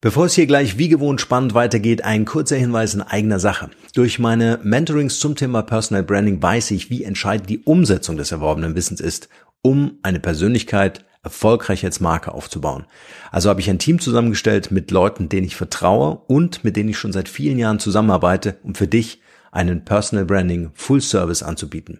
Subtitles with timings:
[0.00, 3.68] Bevor es hier gleich wie gewohnt spannend weitergeht, ein kurzer Hinweis in eigener Sache.
[3.94, 8.76] Durch meine Mentorings zum Thema Personal Branding weiß ich, wie entscheidend die Umsetzung des erworbenen
[8.76, 9.28] Wissens ist,
[9.60, 12.86] um eine Persönlichkeit erfolgreich als Marke aufzubauen.
[13.32, 16.98] Also habe ich ein Team zusammengestellt mit Leuten, denen ich vertraue und mit denen ich
[16.98, 19.20] schon seit vielen Jahren zusammenarbeite, um für dich
[19.50, 21.98] einen Personal Branding Full Service anzubieten.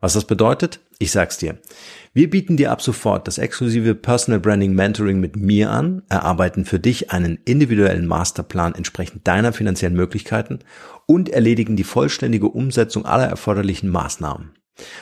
[0.00, 0.80] Was das bedeutet?
[0.98, 1.58] Ich sag's dir.
[2.16, 6.78] Wir bieten dir ab sofort das exklusive Personal Branding Mentoring mit mir an, erarbeiten für
[6.78, 10.60] dich einen individuellen Masterplan entsprechend deiner finanziellen Möglichkeiten
[11.06, 14.52] und erledigen die vollständige Umsetzung aller erforderlichen Maßnahmen.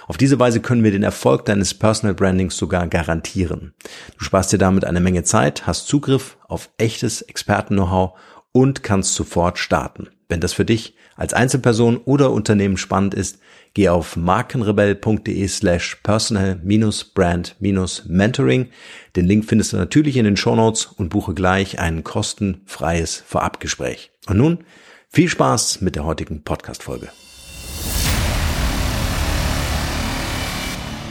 [0.06, 3.74] Auf diese Weise können wir den Erfolg deines Personal Brandings sogar garantieren.
[4.16, 8.18] Du sparst dir damit eine Menge Zeit, hast Zugriff auf echtes Experten-Know-how
[8.52, 10.08] und kannst sofort starten.
[10.32, 13.38] Wenn das für dich als Einzelperson oder Unternehmen spannend ist,
[13.74, 18.68] geh auf markenrebell.de slash personal-brand-mentoring.
[19.14, 24.10] Den Link findest du natürlich in den Shownotes und buche gleich ein kostenfreies Vorabgespräch.
[24.26, 24.64] Und nun
[25.10, 27.10] viel Spaß mit der heutigen Podcast-Folge.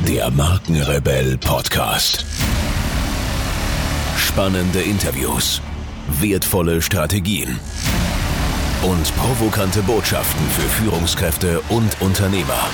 [0.07, 2.25] Der Markenrebell Podcast.
[4.17, 5.61] Spannende Interviews,
[6.19, 7.59] wertvolle Strategien
[8.83, 12.69] und provokante Botschaften für Führungskräfte und Unternehmer.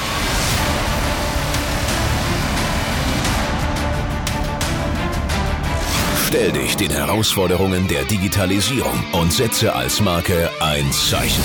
[6.27, 11.43] Stell dich den Herausforderungen der Digitalisierung und setze als Marke ein Zeichen.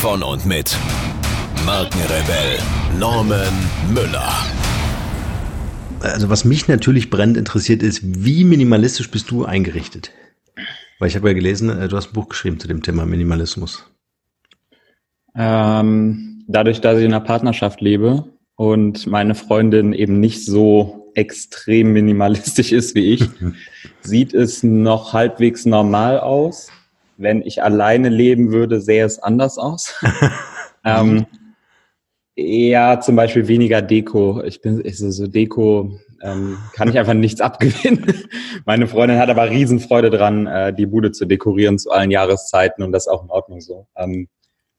[0.00, 0.76] Von und mit
[1.66, 2.58] Markenrebell
[2.98, 3.52] Norman
[3.92, 4.32] Müller.
[6.00, 10.10] Also was mich natürlich brennend interessiert ist, wie minimalistisch bist du eingerichtet?
[11.00, 13.90] Weil ich habe ja gelesen, äh, du hast ein Buch geschrieben zu dem Thema Minimalismus.
[15.34, 21.94] Ähm, dadurch, dass ich in einer Partnerschaft lebe und meine Freundin eben nicht so extrem
[21.94, 23.24] minimalistisch ist wie ich,
[24.02, 26.68] sieht es noch halbwegs normal aus.
[27.16, 29.94] Wenn ich alleine leben würde, sähe es anders aus.
[30.84, 31.26] ähm,
[32.36, 34.42] ja, zum Beispiel weniger Deko.
[34.44, 38.14] Ich bin ich so, so Deko ähm, kann ich einfach nichts abgewinnen.
[38.64, 42.92] Meine Freundin hat aber Riesenfreude dran, äh, die Bude zu dekorieren zu allen Jahreszeiten und
[42.92, 43.86] das auch in Ordnung so.
[43.96, 44.28] Ähm,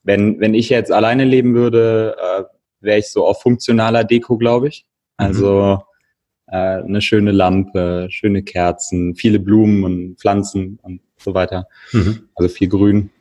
[0.04, 2.44] wenn, wenn ich jetzt alleine leben würde, äh,
[2.80, 4.86] wäre ich so auf funktionaler Deko, glaube ich.
[5.18, 5.82] Also
[6.48, 6.54] mhm.
[6.54, 11.68] äh, eine schöne Lampe, schöne Kerzen, viele Blumen und Pflanzen und so weiter.
[11.92, 12.30] Mhm.
[12.36, 13.12] Also viel Grün.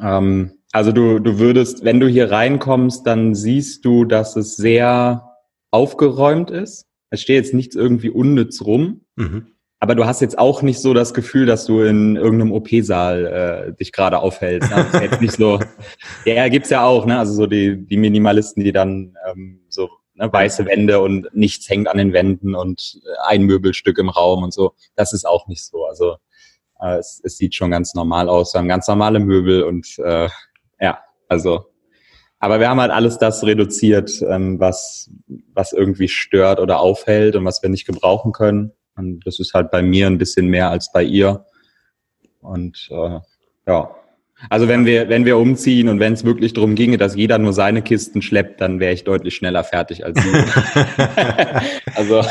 [0.00, 5.36] Ähm, also du, du würdest, wenn du hier reinkommst, dann siehst du, dass es sehr
[5.70, 6.87] aufgeräumt ist.
[7.10, 9.02] Es steht jetzt nichts irgendwie unnütz rum.
[9.16, 9.48] Mhm.
[9.80, 13.76] Aber du hast jetzt auch nicht so das Gefühl, dass du in irgendeinem OP-Saal äh,
[13.76, 14.70] dich gerade aufhältst.
[14.70, 14.86] Ne?
[14.92, 15.60] Ist jetzt nicht so.
[16.24, 17.18] Ja, gibt's ja auch, ne?
[17.18, 21.88] Also so die, die Minimalisten, die dann ähm, so ne, weiße Wände und nichts hängt
[21.88, 24.74] an den Wänden und äh, ein Möbelstück im Raum und so.
[24.96, 25.84] Das ist auch nicht so.
[25.86, 26.16] Also
[26.80, 28.54] äh, es, es sieht schon ganz normal aus.
[28.54, 30.28] Wir haben ganz normale Möbel und äh,
[30.80, 30.98] ja,
[31.28, 31.66] also
[32.38, 35.10] aber wir haben halt alles das reduziert, ähm, was,
[35.52, 38.72] was irgendwie stört oder aufhält und was wir nicht gebrauchen können.
[38.96, 41.44] Und das ist halt bei mir ein bisschen mehr als bei ihr.
[42.40, 43.18] Und äh,
[43.66, 43.90] ja.
[44.50, 47.52] Also wenn wir, wenn wir umziehen und wenn es wirklich darum ginge, dass jeder nur
[47.52, 50.30] seine Kisten schleppt, dann wäre ich deutlich schneller fertig als sie.
[51.96, 52.22] also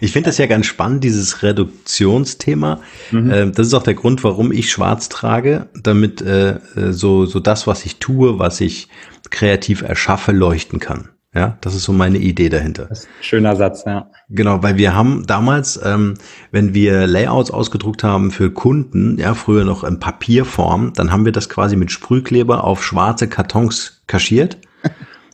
[0.00, 2.80] ich finde das ja ganz spannend, dieses Reduktionsthema.
[3.10, 3.30] Mhm.
[3.30, 7.40] Ähm, das ist auch der Grund, warum ich schwarz trage, damit äh, äh, so, so
[7.40, 8.88] das, was ich tue, was ich
[9.30, 11.08] kreativ erschaffe, leuchten kann.
[11.34, 12.88] Ja, das ist so meine Idee dahinter.
[13.20, 14.10] schöner Satz, ja.
[14.30, 16.14] Genau, weil wir haben damals, ähm,
[16.52, 21.32] wenn wir Layouts ausgedruckt haben für Kunden, ja, früher noch in Papierform, dann haben wir
[21.32, 24.56] das quasi mit Sprühkleber auf schwarze Kartons kaschiert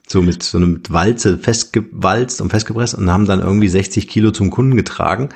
[0.06, 4.50] so mit so einem Walze festgewalzt und festgepresst und haben dann irgendwie 60 Kilo zum
[4.50, 5.31] Kunden getragen.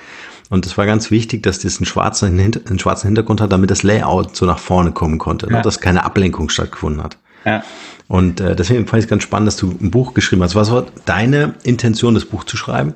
[0.50, 3.82] Und es war ganz wichtig, dass das einen schwarzen, einen schwarzen Hintergrund hat, damit das
[3.82, 5.52] Layout so nach vorne kommen konnte, ne?
[5.52, 5.58] ja.
[5.58, 5.62] ne?
[5.62, 7.18] dass keine Ablenkung stattgefunden hat.
[7.44, 7.62] Ja.
[8.08, 10.54] Und äh, deswegen fand ich es ganz spannend, dass du ein Buch geschrieben hast.
[10.54, 12.94] Was war deine Intention, das Buch zu schreiben?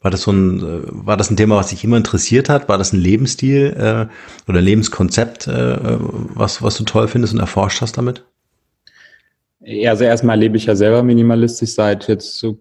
[0.00, 2.68] War das so ein, äh, war das ein Thema, was dich immer interessiert hat?
[2.68, 7.82] War das ein Lebensstil äh, oder Lebenskonzept, äh, was, was du toll findest und erforscht
[7.82, 8.24] hast damit?
[9.60, 12.58] Ja, also erstmal lebe ich ja selber minimalistisch seit jetzt so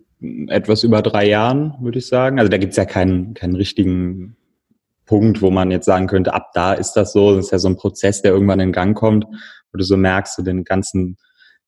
[0.48, 2.39] etwas über drei Jahren, würde ich sagen.
[2.39, 4.36] Also da gibt's ja keinen, keinen richtigen
[5.06, 7.36] Punkt, wo man jetzt sagen könnte, ab da ist das so.
[7.36, 9.25] Das ist ja so ein Prozess, der irgendwann in Gang kommt,
[9.71, 11.18] wo du so merkst, du den ganzen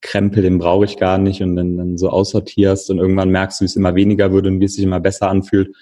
[0.01, 3.63] Krempel, den brauche ich gar nicht und dann, dann so aussortierst und irgendwann merkst du,
[3.63, 5.75] wie es immer weniger wird und wie es sich immer besser anfühlt.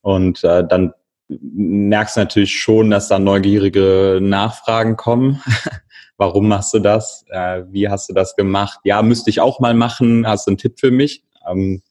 [0.00, 0.92] Und äh, dann
[1.28, 5.42] merkst du natürlich schon, dass da neugierige Nachfragen kommen.
[6.16, 7.24] Warum machst du das?
[7.28, 8.80] Äh, wie hast du das gemacht?
[8.84, 10.26] Ja, müsste ich auch mal machen.
[10.26, 11.22] Hast du einen Tipp für mich?
[11.48, 11.82] Ähm,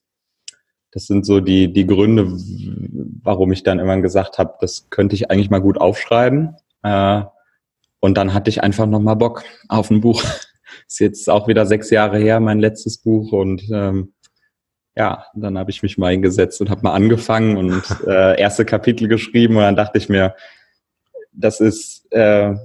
[0.92, 2.28] das sind so die, die Gründe,
[3.24, 6.56] warum ich dann irgendwann gesagt habe, das könnte ich eigentlich mal gut aufschreiben.
[6.84, 7.24] Äh,
[8.00, 10.24] und dann hatte ich einfach nochmal Bock auf ein Buch.
[10.88, 13.32] Ist jetzt auch wieder sechs Jahre her, mein letztes Buch.
[13.32, 14.14] Und ähm,
[14.96, 19.08] ja, dann habe ich mich mal hingesetzt und habe mal angefangen und äh, erste Kapitel
[19.08, 19.58] geschrieben.
[19.58, 20.36] Und dann dachte ich mir,
[21.32, 22.56] das ist äh,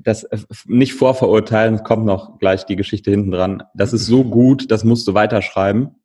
[0.00, 0.28] das
[0.66, 3.62] nicht vorverurteilen, kommt noch gleich die Geschichte hinten dran.
[3.74, 5.96] Das ist so gut, das musst du weiterschreiben.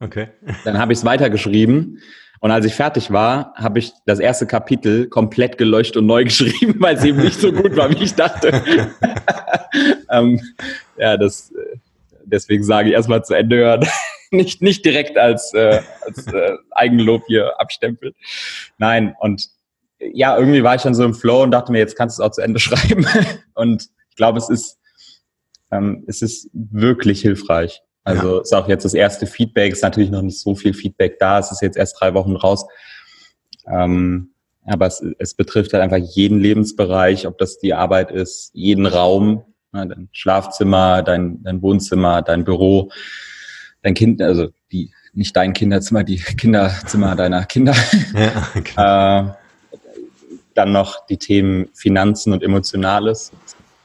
[0.00, 0.28] Okay.
[0.64, 1.98] Dann habe ich es weitergeschrieben
[2.42, 6.74] und als ich fertig war, habe ich das erste Kapitel komplett gelöscht und neu geschrieben,
[6.80, 8.60] weil es eben nicht so gut war, wie ich dachte.
[10.10, 10.40] ähm,
[10.98, 11.76] ja, das, äh,
[12.24, 13.86] deswegen sage ich erstmal zu Ende hören.
[14.32, 18.12] nicht, nicht direkt als, äh, als äh, Eigenlob hier abstempeln.
[18.76, 19.48] Nein, und
[20.00, 22.28] ja, irgendwie war ich dann so im Flow und dachte mir, jetzt kannst du es
[22.28, 23.06] auch zu Ende schreiben.
[23.54, 24.80] und ich glaube, es ist,
[25.70, 27.82] ähm, es ist wirklich hilfreich.
[28.04, 28.40] Also ja.
[28.42, 31.52] ist auch jetzt das erste Feedback, ist natürlich noch nicht so viel Feedback da, es
[31.52, 32.66] ist jetzt erst drei Wochen raus.
[33.66, 34.32] Ähm,
[34.64, 39.44] aber es, es betrifft halt einfach jeden Lebensbereich, ob das die Arbeit ist, jeden Raum,
[39.72, 42.90] ne, dein Schlafzimmer, dein, dein Wohnzimmer, dein Büro,
[43.82, 47.74] dein Kind, also die, nicht dein Kinderzimmer, die Kinderzimmer deiner Kinder.
[48.14, 49.28] Ja, okay.
[49.28, 49.32] äh,
[50.54, 53.32] dann noch die Themen Finanzen und Emotionales.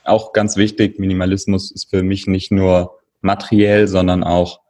[0.04, 4.62] Auch ganz wichtig, Minimalismus ist für mich nicht nur materiell, sondern auch,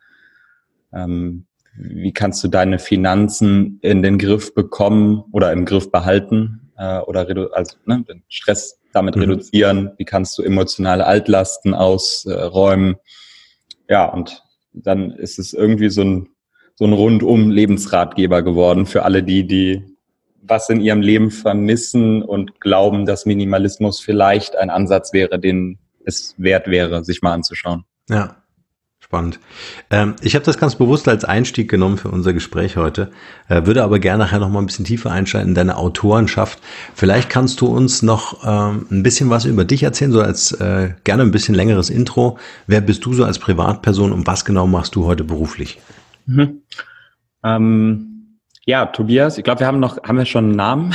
[0.93, 1.45] ähm,
[1.75, 7.27] wie kannst du deine Finanzen in den Griff bekommen oder im Griff behalten äh, oder
[7.53, 9.23] also ne, den Stress damit mhm.
[9.23, 12.95] reduzieren, wie kannst du emotionale Altlasten ausräumen.
[13.87, 16.29] Äh, ja, und dann ist es irgendwie so ein,
[16.75, 19.83] so ein rundum Lebensratgeber geworden für alle die, die
[20.41, 26.35] was in ihrem Leben vermissen und glauben, dass Minimalismus vielleicht ein Ansatz wäre, den es
[26.37, 27.83] wert wäre, sich mal anzuschauen.
[28.09, 28.37] Ja,
[28.99, 29.39] spannend.
[29.89, 33.11] Ähm, ich habe das ganz bewusst als Einstieg genommen für unser Gespräch heute,
[33.47, 36.59] äh, würde aber gerne nachher noch mal ein bisschen tiefer einsteigen in deine Autorenschaft.
[36.93, 40.93] Vielleicht kannst du uns noch ähm, ein bisschen was über dich erzählen, so als äh,
[41.03, 42.37] gerne ein bisschen längeres Intro.
[42.65, 45.79] Wer bist du so als Privatperson und was genau machst du heute beruflich?
[46.25, 46.61] Mhm.
[47.43, 48.13] Ähm
[48.65, 50.93] ja, Tobias, ich glaube, wir haben noch, haben wir schon einen Namen?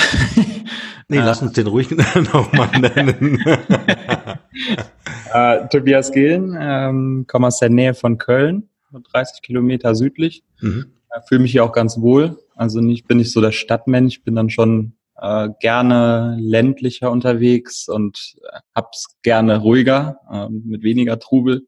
[1.08, 1.90] nee, lass uns den ruhig
[2.32, 3.42] nochmal nennen.
[5.32, 8.68] äh, Tobias Gillen, ähm, komme aus der Nähe von Köln,
[9.12, 10.42] 30 Kilometer südlich.
[10.60, 10.86] Mhm.
[11.10, 12.38] Äh, Fühle mich hier auch ganz wohl.
[12.54, 18.36] Also nicht, bin nicht so der Stadtmensch, bin dann schon äh, gerne ländlicher unterwegs und
[18.42, 21.66] äh, hab's gerne ruhiger, äh, mit weniger Trubel.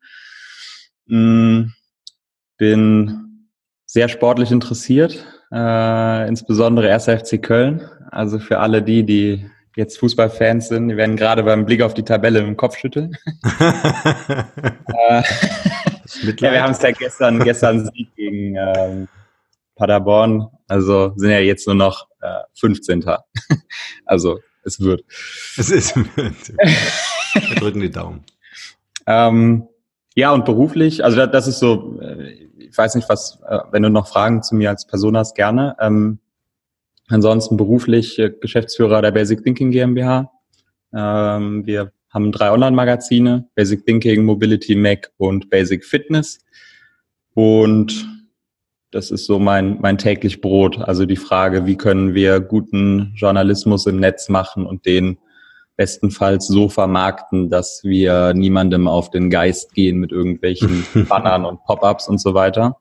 [1.07, 1.67] Mm,
[2.57, 3.49] bin
[3.87, 7.05] sehr sportlich interessiert, äh, insbesondere 1.
[7.05, 7.83] FC Köln.
[8.11, 9.47] Also für alle die, die
[9.77, 13.17] jetzt Fußballfans sind, die werden gerade beim Blick auf die Tabelle im Kopf schütteln.
[13.61, 15.23] äh,
[16.39, 19.09] ja, wir haben es ja gestern, gestern Sieg gegen ähm,
[19.75, 23.05] Paderborn, also sind ja jetzt nur noch äh, 15.
[24.07, 25.05] also es wird.
[25.59, 25.97] Es ist.
[25.97, 28.25] Wir drücken die Daumen.
[29.07, 29.69] Ähm,
[30.15, 33.91] ja, und beruflich, also das ist so, äh, ich weiß nicht, was, äh, wenn du
[33.91, 35.77] noch Fragen zu mir als Person hast, gerne.
[35.81, 36.21] Ähm,
[37.09, 40.31] ansonsten beruflich äh, Geschäftsführer der Basic Thinking GmbH.
[40.95, 46.39] Ähm, wir haben drei Online-Magazine, Basic Thinking, Mobility Mac und Basic Fitness.
[47.35, 48.09] Und
[48.93, 50.79] das ist so mein, mein täglich Brot.
[50.79, 55.19] Also die Frage, wie können wir guten Journalismus im Netz machen und den
[55.77, 62.09] bestenfalls so vermarkten, dass wir niemandem auf den Geist gehen mit irgendwelchen Bannern und Pop-ups
[62.09, 62.77] und so weiter.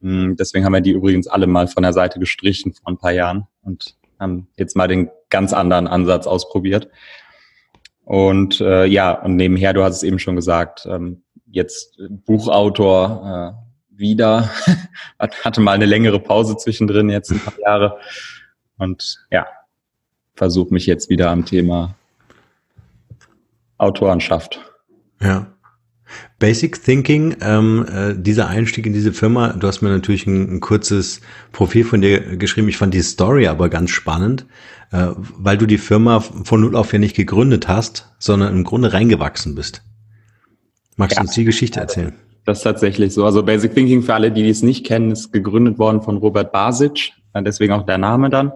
[0.00, 3.12] Mm, deswegen haben wir die übrigens alle mal von der Seite gestrichen vor ein paar
[3.12, 6.88] Jahren und haben jetzt mal den ganz anderen Ansatz ausprobiert.
[8.04, 13.98] Und äh, ja, und nebenher, du hast es eben schon gesagt, ähm, jetzt Buchautor äh,
[13.98, 14.50] wieder,
[15.18, 17.98] hatte mal eine längere Pause zwischendrin, jetzt ein paar Jahre.
[18.78, 19.46] Und ja,
[20.34, 21.94] versuche mich jetzt wieder am Thema
[23.78, 24.60] Autorenschaft.
[25.20, 25.46] Ja.
[26.38, 30.60] Basic Thinking, ähm, äh, dieser Einstieg in diese Firma, du hast mir natürlich ein, ein,
[30.60, 31.20] kurzes
[31.52, 32.68] Profil von dir geschrieben.
[32.68, 34.46] Ich fand die Story aber ganz spannend,
[34.92, 38.92] äh, weil du die Firma von null auf ja nicht gegründet hast, sondern im Grunde
[38.92, 39.82] reingewachsen bist.
[40.96, 41.22] Magst ja.
[41.22, 42.14] du uns die Geschichte erzählen?
[42.44, 43.24] Das ist tatsächlich so.
[43.24, 47.12] Also Basic Thinking, für alle, die es nicht kennen, ist gegründet worden von Robert Basic,
[47.34, 48.52] deswegen auch der Name dann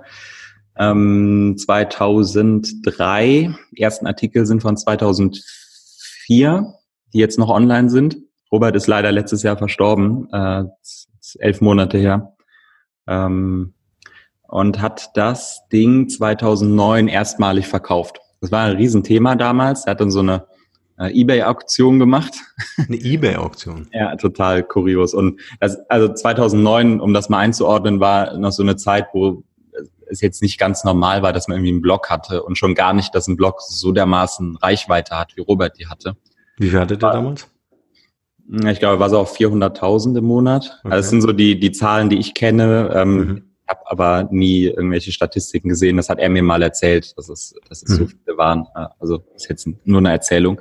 [0.76, 3.54] ähm, 2003.
[3.73, 6.75] Die ersten Artikel sind von 2004,
[7.14, 8.18] die jetzt noch online sind.
[8.52, 10.64] Robert ist leider letztes Jahr verstorben, äh,
[11.38, 12.35] elf Monate her.
[13.06, 13.75] Ähm,
[14.42, 18.18] und hat das Ding 2009 erstmalig verkauft.
[18.40, 19.87] Das war ein Riesenthema damals.
[19.87, 20.47] Er hat dann so eine
[20.99, 22.35] äh, Ebay-Auktion gemacht.
[22.76, 23.88] Eine Ebay-Auktion?
[23.92, 25.14] ja, total kurios.
[25.14, 29.42] Und das, also 2009, um das mal einzuordnen, war noch so eine Zeit, wo
[30.06, 32.92] es jetzt nicht ganz normal war, dass man irgendwie einen Blog hatte und schon gar
[32.92, 36.16] nicht, dass ein Blog so dermaßen Reichweite hat, wie Robert die hatte.
[36.56, 37.49] Wie viel hatte der damals?
[38.66, 40.80] Ich glaube, war so auf 400.000 im Monat.
[40.80, 40.94] Okay.
[40.94, 42.90] Also das sind so die, die Zahlen, die ich kenne.
[42.94, 43.42] Ähm, mhm.
[43.66, 45.96] habe aber nie irgendwelche Statistiken gesehen.
[45.96, 47.94] Das hat er mir mal erzählt, dass es, dass es mhm.
[47.94, 48.66] so viele waren.
[48.99, 50.61] Also ist jetzt nur eine Erzählung.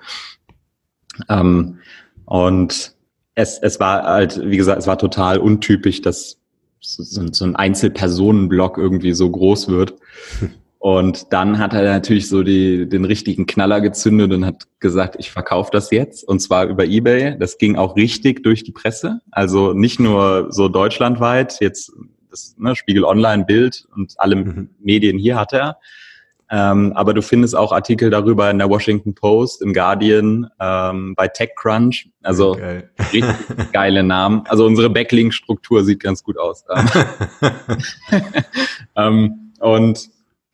[1.29, 1.79] Ähm,
[2.25, 2.95] und
[3.35, 6.39] es, es war halt, wie gesagt, es war total untypisch, dass
[6.79, 9.95] so, so ein Einzelpersonenblock irgendwie so groß wird.
[10.83, 15.31] Und dann hat er natürlich so die, den richtigen Knaller gezündet und hat gesagt, ich
[15.31, 17.37] verkaufe das jetzt und zwar über eBay.
[17.39, 19.21] Das ging auch richtig durch die Presse.
[19.31, 21.93] Also nicht nur so deutschlandweit, jetzt
[22.29, 24.71] das ne, Spiegel Online, Bild und alle mhm.
[24.77, 25.77] Medien hier hat er.
[26.51, 31.29] Ähm, aber du findest auch Artikel darüber in der Washington Post, im Guardian, ähm, bei
[31.29, 32.09] TechCrunch.
[32.23, 32.83] Also okay.
[32.99, 34.43] richtig geile Namen.
[34.49, 36.65] Also unsere Backlink-Struktur sieht ganz gut aus.
[38.97, 40.11] ähm, und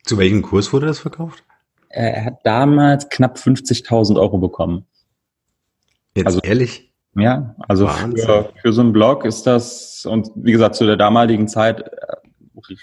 [0.10, 1.44] zu welchem Kurs wurde das verkauft?
[1.90, 4.86] Er hat damals knapp 50.000 Euro bekommen.
[6.16, 6.92] Jetzt also, ehrlich?
[7.16, 11.48] Ja, also für, für so einen Blog ist das, und wie gesagt, zu der damaligen
[11.48, 12.76] Zeit, äh,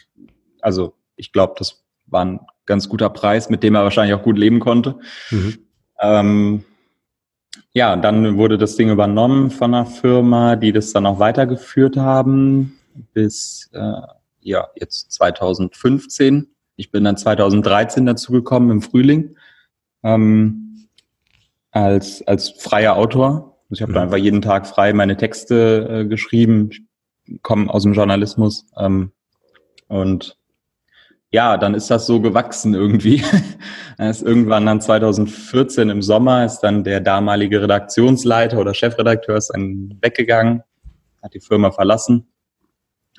[0.60, 4.38] also ich glaube, das war ein ganz guter Preis, mit dem er wahrscheinlich auch gut
[4.38, 4.98] leben konnte.
[5.30, 5.58] Mhm.
[6.00, 6.64] Ähm,
[7.72, 12.78] ja, dann wurde das Ding übernommen von einer Firma, die das dann auch weitergeführt haben
[13.14, 14.00] bis äh,
[14.40, 16.55] ja jetzt 2015.
[16.76, 19.36] Ich bin dann 2013 dazu gekommen im Frühling
[20.02, 20.88] ähm,
[21.70, 23.58] als, als freier Autor.
[23.70, 23.98] Also ich habe mhm.
[23.98, 26.70] einfach jeden Tag frei meine Texte äh, geschrieben,
[27.42, 29.12] komme aus dem Journalismus ähm,
[29.88, 30.36] und
[31.30, 33.22] ja, dann ist das so gewachsen irgendwie.
[33.98, 39.98] ist irgendwann dann 2014 im Sommer ist dann der damalige Redaktionsleiter oder Chefredakteur ist dann
[40.00, 40.62] weggegangen,
[41.22, 42.28] hat die Firma verlassen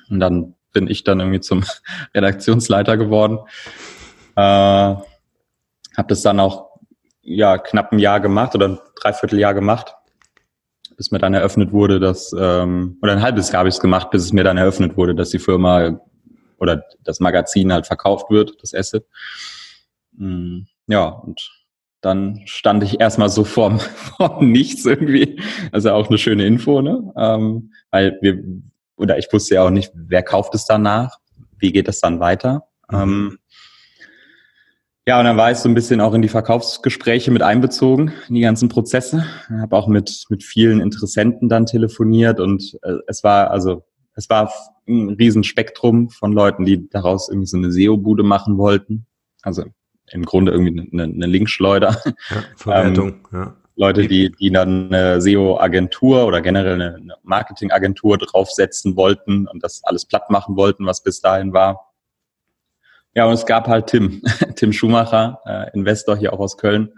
[0.08, 1.64] und dann bin ich dann irgendwie zum
[2.14, 3.40] Redaktionsleiter geworden.
[4.36, 6.70] Äh, habe das dann auch
[7.20, 9.94] ja knapp ein Jahr gemacht oder ein Dreivierteljahr gemacht,
[10.96, 14.10] bis mir dann eröffnet wurde, dass ähm, oder ein halbes Jahr habe ich es gemacht,
[14.12, 16.00] bis es mir dann eröffnet wurde, dass die Firma
[16.58, 19.04] oder das Magazin halt verkauft wird, das Asset.
[20.12, 21.50] Mm, ja, und
[22.00, 23.80] dann stand ich erstmal so vorm,
[24.16, 25.40] vorm Nichts irgendwie.
[25.72, 27.12] Also auch eine schöne Info, ne?
[27.16, 28.40] Ähm, weil wir
[28.98, 31.18] oder ich wusste ja auch nicht, wer kauft es danach,
[31.58, 32.64] wie geht es dann weiter.
[32.90, 32.98] Mhm.
[32.98, 33.38] Ähm,
[35.06, 38.34] ja, und dann war ich so ein bisschen auch in die Verkaufsgespräche mit einbezogen, in
[38.34, 39.24] die ganzen Prozesse.
[39.48, 44.28] Ich habe auch mit, mit vielen Interessenten dann telefoniert und äh, es war, also es
[44.28, 44.52] war
[44.86, 49.06] ein Riesenspektrum von Leuten, die daraus irgendwie so eine SEO-Bude machen wollten.
[49.40, 49.64] Also
[50.10, 51.96] im Grunde irgendwie eine, eine Linkschleuder.
[52.04, 53.56] Ja, Verwertung, ähm, ja.
[53.78, 60.04] Leute, die, die dann eine SEO-Agentur oder generell eine Marketing-Agentur draufsetzen wollten und das alles
[60.04, 61.92] platt machen wollten, was bis dahin war.
[63.14, 64.20] Ja, und es gab halt Tim,
[64.56, 66.92] Tim Schumacher, äh, Investor hier auch aus Köln,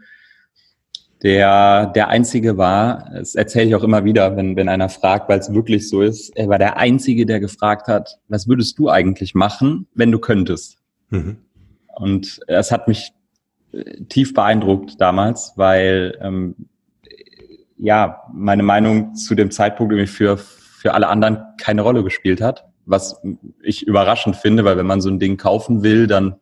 [1.23, 5.39] der der einzige war, das erzähle ich auch immer wieder, wenn, wenn einer fragt, weil
[5.39, 9.35] es wirklich so ist, er war der einzige, der gefragt hat, was würdest du eigentlich
[9.35, 10.79] machen, wenn du könntest?
[11.11, 11.37] Mhm.
[11.95, 13.13] Und es hat mich
[14.09, 16.55] tief beeindruckt damals, weil ähm,
[17.77, 22.65] ja meine Meinung zu dem Zeitpunkt irgendwie für für alle anderen keine Rolle gespielt hat,
[22.87, 23.21] was
[23.63, 26.37] ich überraschend finde, weil wenn man so ein Ding kaufen will, dann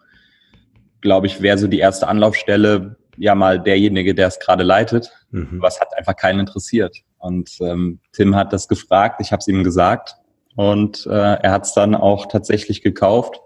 [1.01, 5.11] glaube ich, wäre so die erste Anlaufstelle ja mal derjenige, der es gerade leitet.
[5.31, 5.61] Mhm.
[5.61, 6.99] Was hat einfach keinen interessiert.
[7.19, 10.15] Und ähm, Tim hat das gefragt, ich habe es ihm gesagt
[10.55, 13.41] und äh, er hat es dann auch tatsächlich gekauft.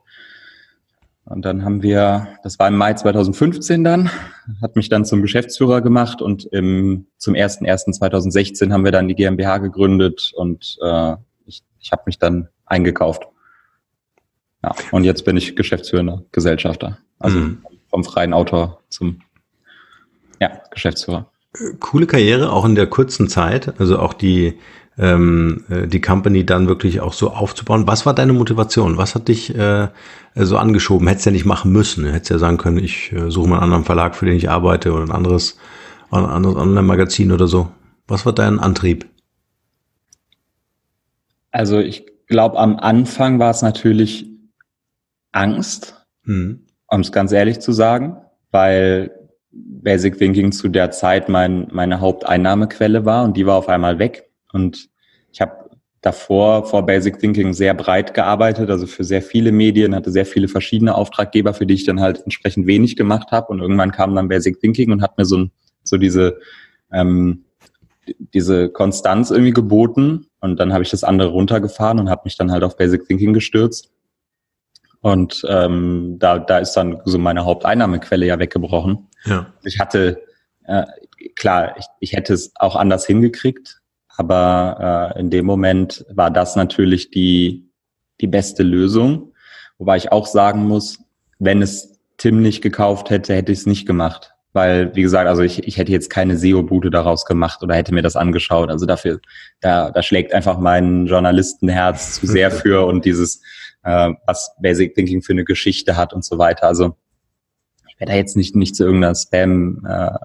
[1.25, 4.11] Und dann haben wir, das war im Mai 2015 dann,
[4.61, 9.59] hat mich dann zum Geschäftsführer gemacht und im, zum 01.01.2016 haben wir dann die GmbH
[9.59, 11.15] gegründet und äh,
[11.47, 13.29] ich, ich habe mich dann eingekauft.
[14.65, 16.99] Ja, und jetzt bin ich geschäftsführender Gesellschafter.
[17.19, 17.63] Also mhm.
[17.89, 19.21] vom freien Autor zum
[20.41, 21.31] ja, Geschäftsführer.
[21.81, 24.59] Coole Karriere, auch in der kurzen Zeit, also auch die,
[24.99, 27.87] ähm, äh, die Company dann wirklich auch so aufzubauen.
[27.87, 28.99] Was war deine Motivation?
[28.99, 29.89] Was hat dich äh,
[30.35, 31.09] so angeschoben?
[31.09, 32.05] Hättest ja nicht machen müssen.
[32.05, 34.93] Hättest ja sagen können, ich äh, suche mal einen anderen Verlag, für den ich arbeite
[34.93, 35.59] oder ein anderes,
[36.11, 37.71] ein anderes Online-Magazin oder so.
[38.07, 39.07] Was war dein Antrieb?
[41.51, 44.27] Also ich glaube, am Anfang war es natürlich
[45.33, 46.67] Angst, hm.
[46.89, 48.17] um es ganz ehrlich zu sagen,
[48.51, 49.11] weil
[49.53, 54.31] Basic Thinking zu der Zeit mein, meine Haupteinnahmequelle war und die war auf einmal weg.
[54.53, 54.89] Und
[55.33, 60.11] ich habe davor vor Basic Thinking sehr breit gearbeitet, also für sehr viele Medien, hatte
[60.11, 63.49] sehr viele verschiedene Auftraggeber, für die ich dann halt entsprechend wenig gemacht habe.
[63.49, 65.47] Und irgendwann kam dann Basic Thinking und hat mir so,
[65.85, 66.39] so diese
[66.93, 67.45] ähm,
[68.35, 72.51] diese Konstanz irgendwie geboten und dann habe ich das andere runtergefahren und habe mich dann
[72.51, 73.91] halt auf Basic Thinking gestürzt.
[75.01, 79.09] Und ähm, da, da ist dann so meine Haupteinnahmequelle ja weggebrochen.
[79.25, 79.53] Ja.
[79.65, 80.23] Ich hatte,
[80.65, 80.85] äh,
[81.35, 83.82] klar, ich, ich hätte es auch anders hingekriegt,
[84.17, 87.71] aber äh, in dem Moment war das natürlich die,
[88.21, 89.33] die beste Lösung.
[89.79, 90.99] Wobei ich auch sagen muss,
[91.39, 94.35] wenn es Tim nicht gekauft hätte, hätte ich es nicht gemacht.
[94.53, 98.03] Weil, wie gesagt, also ich, ich hätte jetzt keine SEO-Bude daraus gemacht oder hätte mir
[98.03, 98.69] das angeschaut.
[98.69, 99.19] Also dafür,
[99.61, 103.43] da, da schlägt einfach mein Journalistenherz zu sehr für und dieses,
[103.83, 106.67] äh, was Basic Thinking für eine Geschichte hat und so weiter.
[106.67, 106.97] Also
[107.89, 110.19] ich wäre da jetzt nicht, nicht zu irgendeiner Spam äh,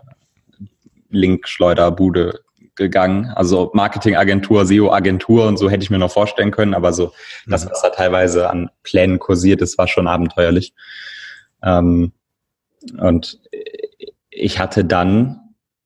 [1.10, 2.42] Link-Schleuderbude
[2.78, 3.32] gegangen.
[3.36, 7.12] Also Marketingagentur, SEO-Agentur und so hätte ich mir noch vorstellen können, aber so
[7.48, 7.72] das, mhm.
[7.72, 10.74] was da teilweise an Plänen kursiert ist, war schon abenteuerlich.
[11.64, 12.14] Ähm,
[13.00, 13.40] und
[14.30, 15.40] ich hatte dann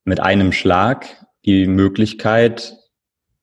[0.03, 1.07] mit einem Schlag
[1.45, 2.77] die Möglichkeit,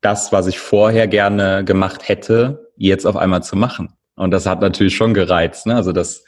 [0.00, 3.94] das, was ich vorher gerne gemacht hätte, jetzt auf einmal zu machen.
[4.14, 5.66] Und das hat natürlich schon gereizt.
[5.66, 5.74] Ne?
[5.74, 6.24] Also das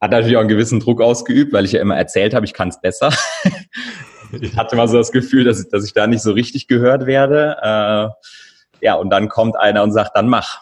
[0.00, 2.68] hat natürlich auch einen gewissen Druck ausgeübt, weil ich ja immer erzählt habe, ich kann
[2.68, 3.10] es besser.
[4.40, 7.06] ich hatte mal so das Gefühl, dass ich, dass ich da nicht so richtig gehört
[7.06, 7.56] werde.
[7.62, 10.60] Äh, ja, und dann kommt einer und sagt, dann mach.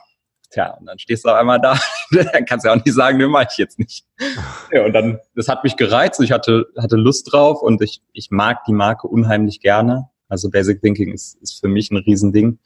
[0.50, 1.78] Tja, und dann stehst du auf einmal da,
[2.10, 4.04] dann kannst du ja auch nicht sagen, ne, mach ich jetzt nicht.
[4.70, 8.30] Ja, und dann, das hat mich gereizt, ich hatte, hatte Lust drauf und ich, ich
[8.30, 10.10] mag die Marke unheimlich gerne.
[10.28, 12.58] Also Basic Thinking ist, ist für mich ein Riesending.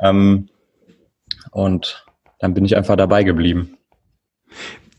[0.00, 0.48] Ähm,
[1.52, 2.06] und
[2.38, 3.76] dann bin ich einfach dabei geblieben.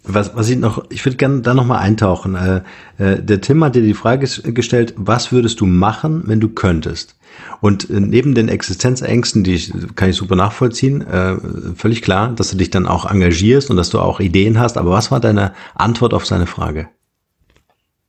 [0.03, 2.35] Was, was ich noch, ich würde gerne da nochmal eintauchen.
[2.35, 2.61] Äh,
[2.97, 7.15] äh, der Tim hat dir die Frage gestellt, was würdest du machen, wenn du könntest?
[7.59, 11.37] Und äh, neben den Existenzängsten, die ich, kann ich super nachvollziehen, äh,
[11.75, 14.77] völlig klar, dass du dich dann auch engagierst und dass du auch Ideen hast.
[14.77, 16.89] Aber was war deine Antwort auf seine Frage?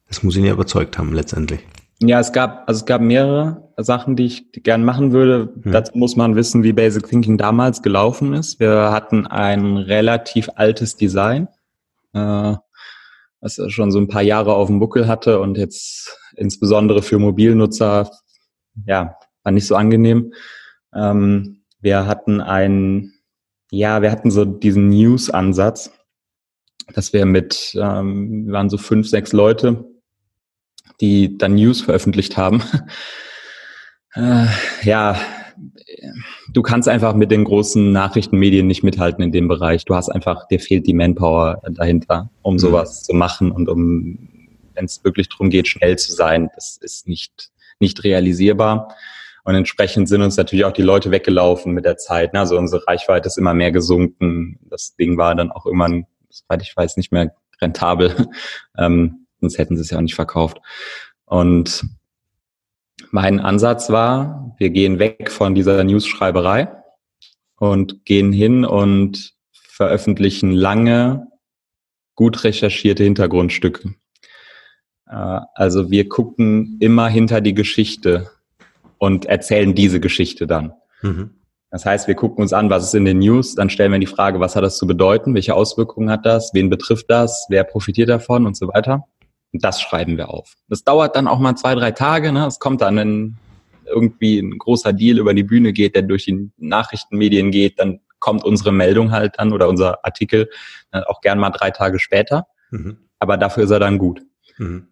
[0.09, 1.61] Das muss ihn ja überzeugt haben, letztendlich.
[2.01, 5.53] Ja, es gab, also es gab mehrere Sachen, die ich gern machen würde.
[5.63, 5.73] Hm.
[5.73, 8.59] Dazu muss man wissen, wie Basic Thinking damals gelaufen ist.
[8.59, 11.49] Wir hatten ein relativ altes Design,
[12.13, 12.55] äh,
[13.41, 18.11] was schon so ein paar Jahre auf dem Buckel hatte und jetzt insbesondere für Mobilnutzer
[18.87, 20.33] ja, war nicht so angenehm.
[20.95, 23.13] Ähm, wir hatten ein,
[23.71, 25.93] ja, wir hatten so diesen News-Ansatz,
[26.95, 29.85] dass wir mit, ähm, wir waren so fünf, sechs Leute,
[31.01, 32.63] die dann News veröffentlicht haben.
[34.15, 34.47] äh,
[34.83, 35.19] ja,
[36.49, 39.85] du kannst einfach mit den großen Nachrichtenmedien nicht mithalten in dem Bereich.
[39.85, 42.59] Du hast einfach, dir fehlt die Manpower dahinter, um mhm.
[42.59, 44.29] sowas zu machen und um,
[44.75, 48.95] wenn es wirklich darum geht, schnell zu sein, das ist nicht, nicht realisierbar.
[49.45, 52.33] Und entsprechend sind uns natürlich auch die Leute weggelaufen mit der Zeit.
[52.33, 52.41] Ne?
[52.41, 54.61] Also unsere Reichweite ist immer mehr gesunken.
[54.71, 55.89] Das Ding war dann auch immer,
[56.29, 58.29] soweit ich weiß, nicht mehr rentabel.
[58.79, 60.59] ähm, sonst hätten sie es ja auch nicht verkauft.
[61.25, 61.85] Und
[63.11, 66.69] mein Ansatz war, wir gehen weg von dieser News-Schreiberei
[67.57, 71.29] und gehen hin und veröffentlichen lange,
[72.15, 73.95] gut recherchierte Hintergrundstücke.
[75.07, 78.31] Äh, also wir gucken immer hinter die Geschichte
[78.99, 80.73] und erzählen diese Geschichte dann.
[81.03, 81.31] Mhm.
[81.71, 84.07] Das heißt, wir gucken uns an, was ist in den News, dann stellen wir die
[84.07, 88.11] Frage, was hat das zu bedeuten, welche Auswirkungen hat das, wen betrifft das, wer profitiert
[88.11, 89.09] davon und so weiter.
[89.53, 90.55] Und das schreiben wir auf.
[90.69, 92.33] Das dauert dann auch mal zwei, drei Tage.
[92.33, 92.47] Ne?
[92.47, 93.37] Es kommt dann, wenn
[93.87, 98.45] irgendwie ein großer Deal über die Bühne geht, der durch die Nachrichtenmedien geht, dann kommt
[98.45, 100.49] unsere Meldung halt dann oder unser Artikel
[100.91, 102.47] dann auch gern mal drei Tage später.
[102.71, 102.97] Mhm.
[103.19, 104.23] Aber dafür ist er dann gut.
[104.59, 104.89] Mhm.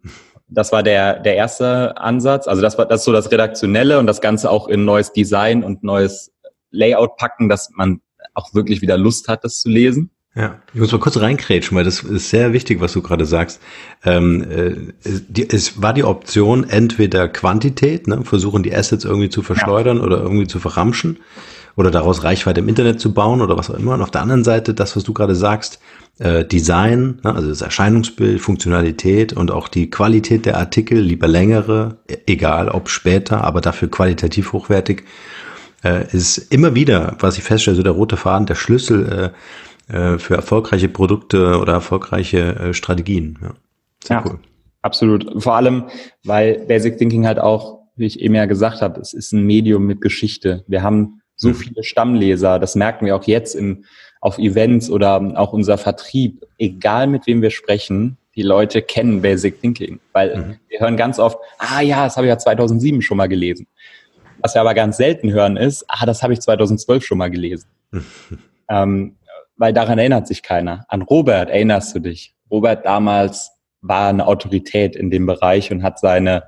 [0.49, 2.49] Das war der, der erste Ansatz.
[2.49, 5.63] Also das war das ist so das Redaktionelle und das Ganze auch in neues Design
[5.63, 6.33] und neues
[6.71, 8.01] Layout packen, dass man
[8.35, 10.11] auch wirklich wieder Lust hat, das zu lesen.
[10.37, 13.61] Ja, ich muss mal kurz reinkrätschen, weil das ist sehr wichtig, was du gerade sagst.
[14.05, 14.75] Ähm, äh,
[15.29, 20.05] die, es war die Option entweder Quantität, ne, versuchen die Assets irgendwie zu verschleudern ja.
[20.05, 21.19] oder irgendwie zu verramschen
[21.75, 23.95] oder daraus Reichweite im Internet zu bauen oder was auch immer.
[23.95, 25.81] Und auf der anderen Seite das, was du gerade sagst,
[26.21, 31.97] äh, Design, ne, also das Erscheinungsbild, Funktionalität und auch die Qualität der Artikel, lieber längere,
[32.09, 35.03] e-, egal ob später, aber dafür qualitativ hochwertig,
[35.83, 39.33] äh, ist immer wieder, was ich feststelle, so der rote Faden, der Schlüssel
[39.93, 43.39] äh, für erfolgreiche Produkte oder erfolgreiche äh, Strategien.
[43.43, 43.55] Ja,
[44.03, 44.39] sehr ja, cool.
[44.83, 45.43] Absolut.
[45.43, 45.85] Vor allem,
[46.25, 49.87] weil Basic Thinking halt auch, wie ich eben ja gesagt habe, es ist ein Medium
[49.87, 50.65] mit Geschichte.
[50.67, 51.55] Wir haben so mhm.
[51.55, 53.85] viele Stammleser, das merken wir auch jetzt im
[54.21, 59.61] auf Events oder auch unser Vertrieb, egal mit wem wir sprechen, die Leute kennen Basic
[59.61, 60.57] Thinking, weil mhm.
[60.69, 63.67] wir hören ganz oft, ah ja, das habe ich ja 2007 schon mal gelesen.
[64.41, 67.67] Was wir aber ganz selten hören ist, ah, das habe ich 2012 schon mal gelesen.
[68.69, 69.17] ähm,
[69.61, 70.87] weil daran erinnert sich keiner.
[70.89, 72.35] An Robert erinnerst du dich.
[72.51, 76.45] Robert damals war eine Autorität in dem Bereich und hat seine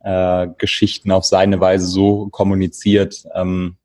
[0.00, 3.76] äh, Geschichten auf seine Weise so kommuniziert, ähm,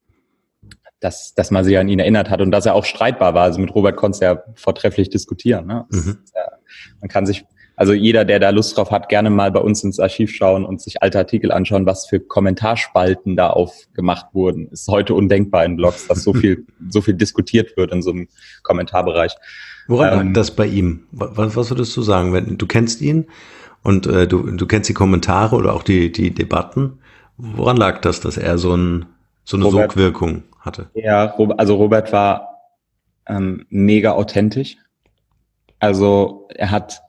[0.99, 3.43] dass, dass man sich an ihn erinnert hat und dass er auch streitbar war.
[3.43, 5.67] Also mit Robert konnte ja vortrefflich diskutieren.
[5.67, 5.85] Ne?
[5.91, 6.17] Mhm.
[6.35, 6.47] Ja,
[7.01, 7.45] man kann sich,
[7.81, 10.79] also jeder, der da Lust drauf hat, gerne mal bei uns ins Archiv schauen und
[10.79, 14.67] sich alte Artikel anschauen, was für Kommentarspalten da aufgemacht wurden.
[14.67, 18.27] Ist heute undenkbar in Blogs, dass so viel, so viel diskutiert wird in so einem
[18.61, 19.35] Kommentarbereich.
[19.87, 21.07] Woran ähm, lag das bei ihm?
[21.11, 22.33] Was, was würdest du sagen?
[22.33, 23.25] Wenn, du kennst ihn
[23.81, 26.99] und äh, du, du kennst die Kommentare oder auch die, die Debatten.
[27.37, 29.07] Woran lag das, dass er so, ein,
[29.43, 30.91] so eine Robert, Sogwirkung hatte?
[30.93, 32.47] Ja, also Robert war
[33.25, 34.77] ähm, mega authentisch.
[35.79, 37.01] Also er hat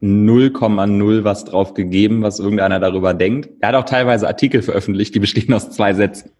[0.00, 3.50] 0,0 was drauf gegeben, was irgendeiner darüber denkt.
[3.60, 6.30] Er hat auch teilweise Artikel veröffentlicht, die bestehen aus zwei Sätzen.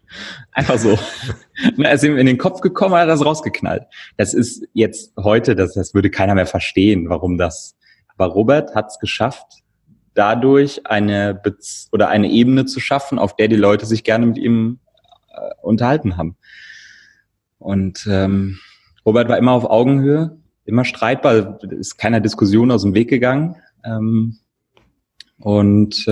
[0.51, 0.97] Einfach so.
[1.77, 3.83] er ist ihm in den Kopf gekommen, er hat das rausgeknallt.
[4.15, 7.75] Das ist jetzt heute, das, das würde keiner mehr verstehen, warum das.
[8.15, 9.63] Aber Robert hat es geschafft,
[10.13, 14.37] dadurch eine Bez oder eine Ebene zu schaffen, auf der die Leute sich gerne mit
[14.37, 14.79] ihm
[15.33, 16.37] äh, unterhalten haben.
[17.57, 18.57] Und ähm,
[19.05, 20.37] Robert war immer auf Augenhöhe
[20.69, 23.55] immer streitbar, ist keiner Diskussion aus dem Weg gegangen.
[23.83, 24.37] Ähm,
[25.39, 26.11] und äh,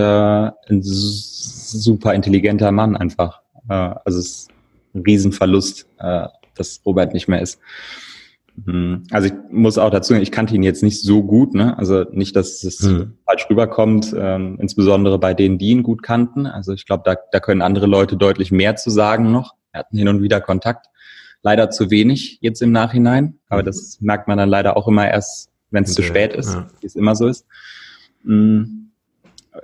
[0.70, 3.42] ein super intelligenter Mann einfach.
[3.70, 4.50] Äh, also es ist
[4.94, 7.60] ein Riesenverlust, äh, dass Robert nicht mehr ist.
[8.66, 9.04] Mhm.
[9.12, 11.78] Also ich muss auch dazu, ich kannte ihn jetzt nicht so gut, ne?
[11.78, 13.18] Also nicht, dass es mhm.
[13.26, 16.48] falsch rüberkommt, ähm, insbesondere bei denen, die ihn gut kannten.
[16.48, 19.56] Also ich glaube, da, da können andere Leute deutlich mehr zu sagen noch.
[19.72, 20.88] Wir hatten hin und wieder Kontakt
[21.42, 23.40] leider zu wenig jetzt im Nachhinein.
[23.50, 26.54] Aber das merkt man dann leider auch immer erst, wenn es okay, zu spät ist,
[26.54, 26.68] ja.
[26.82, 27.46] wie es immer so ist.
[28.24, 28.64] Mm.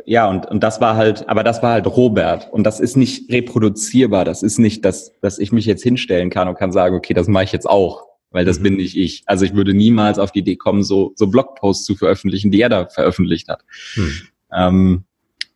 [0.05, 2.51] Ja, und, und das war halt, aber das war halt Robert.
[2.51, 4.25] Und das ist nicht reproduzierbar.
[4.25, 7.27] Das ist nicht, dass, dass ich mich jetzt hinstellen kann und kann sagen, okay, das
[7.27, 8.63] mache ich jetzt auch, weil das mhm.
[8.63, 9.21] bin nicht ich.
[9.27, 12.69] Also ich würde niemals auf die Idee kommen, so, so Blogposts zu veröffentlichen, die er
[12.69, 13.63] da veröffentlicht hat.
[13.95, 14.21] Mhm.
[14.51, 15.03] Ähm,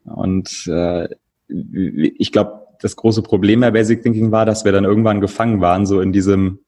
[0.06, 1.08] und äh,
[1.48, 5.86] ich glaube, das große Problem bei Basic Thinking war, dass wir dann irgendwann gefangen waren,
[5.86, 6.60] so in diesem,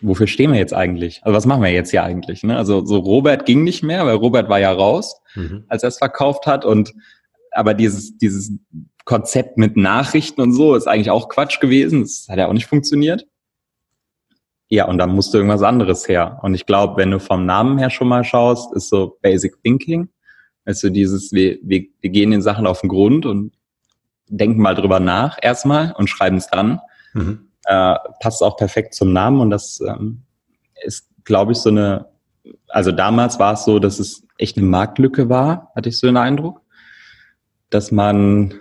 [0.00, 1.20] wofür stehen wir jetzt eigentlich?
[1.22, 2.42] Also was machen wir jetzt hier eigentlich?
[2.42, 2.56] Ne?
[2.56, 5.64] Also so Robert ging nicht mehr, weil Robert war ja raus, mhm.
[5.68, 6.94] als er es verkauft hat und
[7.52, 8.52] aber dieses, dieses
[9.04, 12.02] Konzept mit Nachrichten und so ist eigentlich auch Quatsch gewesen.
[12.02, 13.26] Das hat ja auch nicht funktioniert.
[14.68, 16.40] Ja, und dann musste irgendwas anderes her.
[16.42, 20.08] Und ich glaube, wenn du vom Namen her schon mal schaust, ist so Basic Thinking.
[20.64, 23.52] Also dieses, wir, wir, wir gehen den Sachen auf den Grund und
[24.28, 26.80] denken mal drüber nach erstmal und schreiben es dann.
[27.12, 27.48] Mhm.
[27.66, 30.22] Äh, passt auch perfekt zum Namen und das ähm,
[30.82, 32.06] ist, glaube ich, so eine,
[32.68, 36.16] also damals war es so, dass es echt eine Marktlücke war, hatte ich so den
[36.16, 36.60] Eindruck,
[37.70, 38.54] dass man,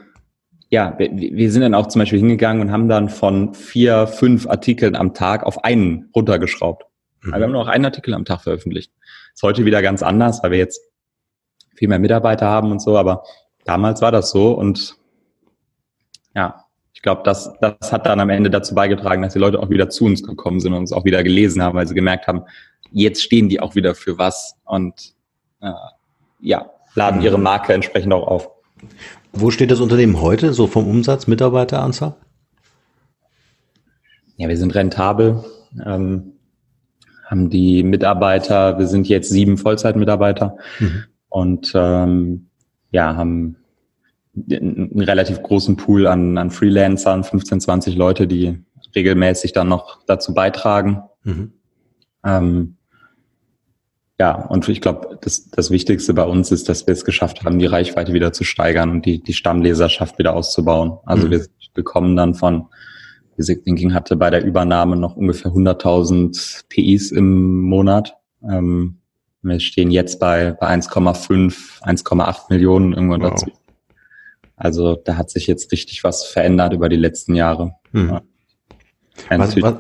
[0.69, 4.47] ja, wir, wir sind dann auch zum Beispiel hingegangen und haben dann von vier, fünf
[4.47, 6.86] Artikeln am Tag auf einen runtergeschraubt.
[7.21, 7.32] Mhm.
[7.32, 8.93] wir haben nur noch einen Artikel am Tag veröffentlicht.
[9.34, 10.80] Ist heute wieder ganz anders, weil wir jetzt
[11.76, 13.23] viel mehr Mitarbeiter haben und so, aber
[13.65, 14.97] damals war das so und
[16.36, 19.69] ja, ich glaube, das, das hat dann am Ende dazu beigetragen, dass die Leute auch
[19.69, 22.43] wieder zu uns gekommen sind und uns auch wieder gelesen haben, weil sie gemerkt haben,
[22.91, 25.13] jetzt stehen die auch wieder für was und
[25.62, 25.72] äh,
[26.39, 28.50] ja, laden ihre Marke entsprechend auch auf.
[29.32, 32.15] Wo steht das Unternehmen heute, so vom Umsatz, Mitarbeiteranzahl?
[34.38, 35.43] Ja, wir sind rentabel,
[35.86, 36.34] ähm,
[37.26, 41.04] haben die Mitarbeiter, wir sind jetzt sieben Vollzeitmitarbeiter mhm.
[41.30, 42.48] und ähm,
[42.91, 43.58] ja, haben
[44.36, 48.63] einen relativ großen Pool an, an Freelancern, 15, 20 Leute, die
[48.96, 51.04] regelmäßig dann noch dazu beitragen.
[51.24, 51.54] Mhm.
[52.26, 52.78] Ähm,
[54.19, 57.60] ja, und ich glaube, das, das Wichtigste bei uns ist, dass wir es geschafft haben,
[57.60, 60.98] die Reichweite wieder zu steigern und die, die Stammleserschaft wieder auszubauen.
[61.06, 61.32] Also mhm.
[61.32, 62.67] wir bekommen dann von
[63.36, 68.15] Basic Thinking hatte bei der Übernahme noch ungefähr 100.000 PIs im Monat.
[68.48, 69.00] Ähm,
[69.41, 73.32] wir stehen jetzt bei, bei 1,5, 1,8 Millionen irgendwann wow.
[73.32, 73.52] dazu.
[74.56, 77.74] Also da hat sich jetzt richtig was verändert über die letzten Jahre.
[77.92, 78.22] Mhm.
[79.30, 79.76] Was, was,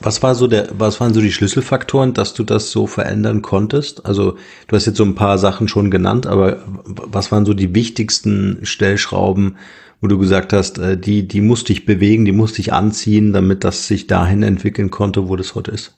[0.00, 4.04] was, war so der, was waren so die Schlüsselfaktoren, dass du das so verändern konntest?
[4.04, 7.74] Also du hast jetzt so ein paar Sachen schon genannt, aber was waren so die
[7.74, 9.56] wichtigsten Stellschrauben,
[10.00, 13.64] wo du gesagt hast, äh, die, die musste ich bewegen, die musste ich anziehen, damit
[13.64, 15.96] das sich dahin entwickeln konnte, wo das heute ist?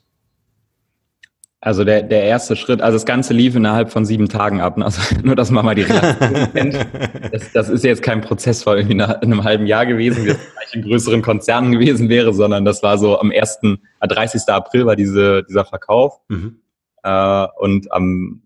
[1.66, 4.78] Also der, der erste Schritt, also das Ganze lief innerhalb von sieben Tagen ab.
[4.78, 6.86] Also nur, dass man mal die Relation kennt.
[7.32, 10.76] Das, das ist jetzt kein Prozess vor irgendwie einem halben Jahr gewesen, wie es vielleicht
[10.76, 14.42] in größeren Konzernen gewesen wäre, sondern das war so am 1., 30.
[14.46, 16.20] Äh, April war diese, dieser Verkauf.
[16.28, 16.60] Mhm.
[17.02, 18.42] Äh, und am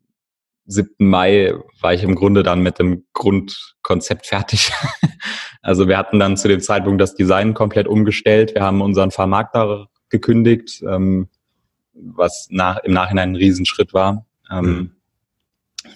[0.64, 0.88] 7.
[0.96, 4.72] Mai war ich im Grunde dann mit dem Grundkonzept fertig.
[5.60, 8.54] also wir hatten dann zu dem Zeitpunkt das Design komplett umgestellt.
[8.54, 10.82] Wir haben unseren Vermarkter gekündigt.
[10.88, 11.28] Ähm,
[12.02, 14.26] was nach, im Nachhinein ein Riesenschritt war.
[14.50, 14.90] Ähm, mhm.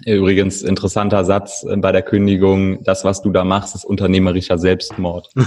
[0.06, 5.30] Übrigens, interessanter Satz bei der Kündigung, das, was du da machst, ist unternehmerischer Selbstmord.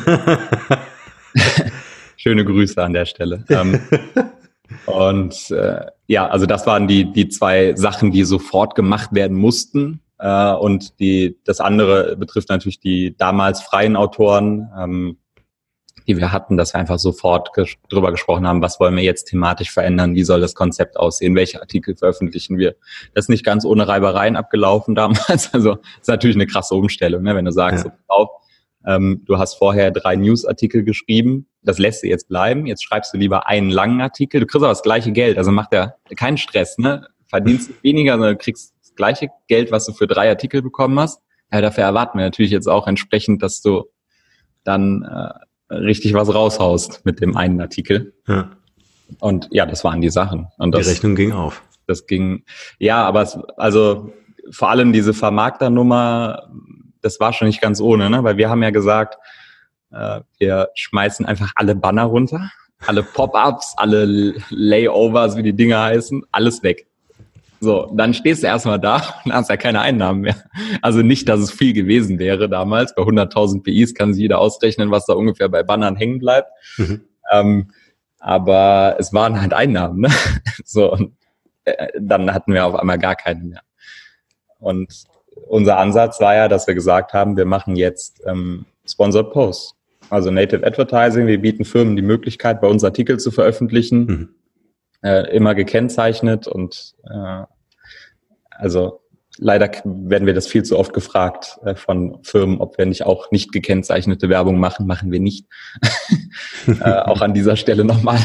[2.17, 3.43] Schöne Grüße an der Stelle.
[3.49, 3.79] Ähm,
[4.85, 10.01] und äh, ja, also das waren die, die zwei Sachen, die sofort gemacht werden mussten.
[10.19, 14.69] Äh, und die, das andere betrifft natürlich die damals freien Autoren.
[14.77, 15.17] Ähm,
[16.07, 19.25] die wir hatten, dass wir einfach sofort ges drüber gesprochen haben, was wollen wir jetzt
[19.25, 22.75] thematisch verändern, wie soll das Konzept aussehen, welche Artikel veröffentlichen wir.
[23.13, 25.53] Das ist nicht ganz ohne Reibereien abgelaufen damals.
[25.53, 27.35] Also ist natürlich eine krasse Umstellung, ne?
[27.35, 27.91] wenn du sagst, ja.
[27.91, 28.29] so, auf,
[28.85, 33.17] ähm, du hast vorher drei Newsartikel geschrieben, das lässt du jetzt bleiben, jetzt schreibst du
[33.17, 36.77] lieber einen langen Artikel, du kriegst aber das gleiche Geld, also macht ja keinen Stress,
[36.77, 37.07] ne?
[37.27, 41.21] verdienst weniger, sondern du kriegst das gleiche Geld, was du für drei Artikel bekommen hast.
[41.51, 43.85] Ja, dafür erwarten wir natürlich jetzt auch entsprechend, dass du
[44.63, 48.13] dann äh, richtig was raushaust mit dem einen Artikel.
[48.27, 48.51] Ja.
[49.19, 50.47] Und ja, das waren die Sachen.
[50.57, 51.61] Und das, die Rechnung ging auf.
[51.87, 52.43] Das ging,
[52.79, 54.11] ja, aber es, also
[54.51, 56.49] vor allem diese Vermarkternummer,
[57.01, 58.23] das war schon nicht ganz ohne, ne?
[58.23, 59.17] weil wir haben ja gesagt,
[59.91, 62.51] äh, wir schmeißen einfach alle Banner runter,
[62.85, 66.86] alle Pop-ups, alle Layovers, wie die Dinger heißen, alles weg.
[67.59, 70.35] So, dann stehst du erstmal da und hast ja keine Einnahmen mehr.
[70.81, 72.93] Also nicht, dass es viel gewesen wäre damals.
[72.95, 76.49] Bei 100.000 PIs kann sich jeder ausrechnen, was da ungefähr bei Bannern hängen bleibt.
[76.77, 77.01] Mhm.
[77.31, 77.71] Ähm,
[78.19, 80.01] aber es waren halt Einnahmen.
[80.01, 80.09] Ne?
[80.65, 81.13] So, und,
[81.63, 83.61] äh, dann hatten wir auf einmal gar keine mehr.
[84.59, 85.05] Und
[85.47, 89.75] unser Ansatz war ja, dass wir gesagt haben, wir machen jetzt ähm, Sponsored Posts.
[90.09, 91.27] Also Native Advertising.
[91.27, 94.05] Wir bieten Firmen die Möglichkeit, bei uns Artikel zu veröffentlichen.
[94.05, 94.29] Mhm
[95.03, 97.43] äh, immer gekennzeichnet und äh,
[98.51, 99.01] also
[99.37, 103.31] leider werden wir das viel zu oft gefragt äh, von Firmen, ob wir nicht auch
[103.31, 104.87] nicht gekennzeichnete Werbung machen.
[104.87, 105.45] Machen wir nicht.
[106.67, 108.19] äh, auch an dieser Stelle nochmal.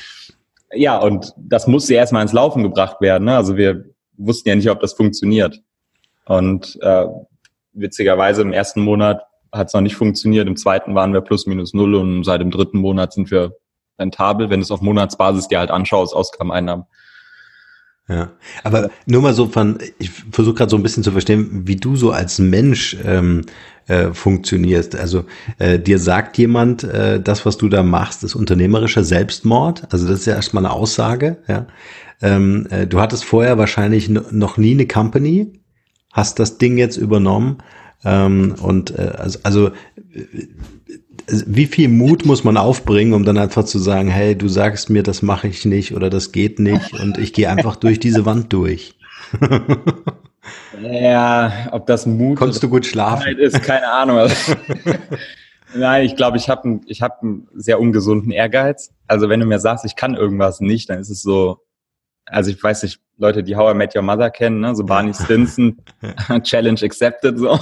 [0.72, 3.24] ja, und das musste erstmal ins Laufen gebracht werden.
[3.24, 3.36] Ne?
[3.36, 3.84] Also wir
[4.16, 5.60] wussten ja nicht, ob das funktioniert.
[6.24, 7.06] Und äh,
[7.72, 10.46] witzigerweise im ersten Monat hat es noch nicht funktioniert.
[10.46, 13.56] Im zweiten waren wir plus minus null und seit dem dritten Monat sind wir
[13.98, 16.84] rentabel, wenn du es auf Monatsbasis dir halt anschaust, Ausgabeneinnahmen.
[18.08, 18.30] Ja,
[18.64, 21.94] aber nur mal so von, ich versuche gerade so ein bisschen zu verstehen, wie du
[21.94, 23.42] so als Mensch ähm,
[23.86, 24.96] äh, funktionierst.
[24.96, 25.26] Also
[25.58, 29.92] äh, dir sagt jemand, äh, das, was du da machst, ist unternehmerischer Selbstmord.
[29.92, 31.42] Also das ist ja erstmal eine Aussage.
[31.48, 31.66] Ja,
[32.22, 35.52] ähm, äh, du hattest vorher wahrscheinlich noch nie eine Company,
[36.10, 37.58] hast das Ding jetzt übernommen
[38.04, 39.70] ähm, und äh, also, also
[41.28, 45.02] wie viel Mut muss man aufbringen, um dann einfach zu sagen, hey, du sagst mir,
[45.02, 48.52] das mache ich nicht oder das geht nicht und ich gehe einfach durch diese Wand
[48.52, 48.94] durch.
[50.82, 53.36] ja, ob das Mut Konntest du gut schlafen?
[53.38, 54.30] ist, keine Ahnung.
[55.74, 58.94] Nein, ich glaube, ich habe ich hab einen sehr ungesunden Ehrgeiz.
[59.06, 61.58] Also wenn du mir sagst, ich kann irgendwas nicht, dann ist es so,
[62.24, 64.74] also ich weiß nicht, Leute, die How I Met Your Mother kennen, ne?
[64.74, 65.76] so Barney Stinson,
[66.42, 67.58] Challenge accepted, so.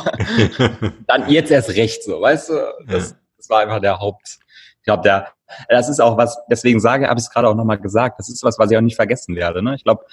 [1.07, 2.55] Dann jetzt erst recht, so, weißt du?
[2.87, 4.39] Das, das war einfach der Haupt,
[4.79, 5.29] ich glaube, der,
[5.69, 8.43] das ist auch was, deswegen sage, habe ich es gerade auch nochmal gesagt, das ist
[8.43, 9.63] was, was ich auch nicht vergessen werde.
[9.63, 9.75] Ne?
[9.77, 10.05] Ich glaube,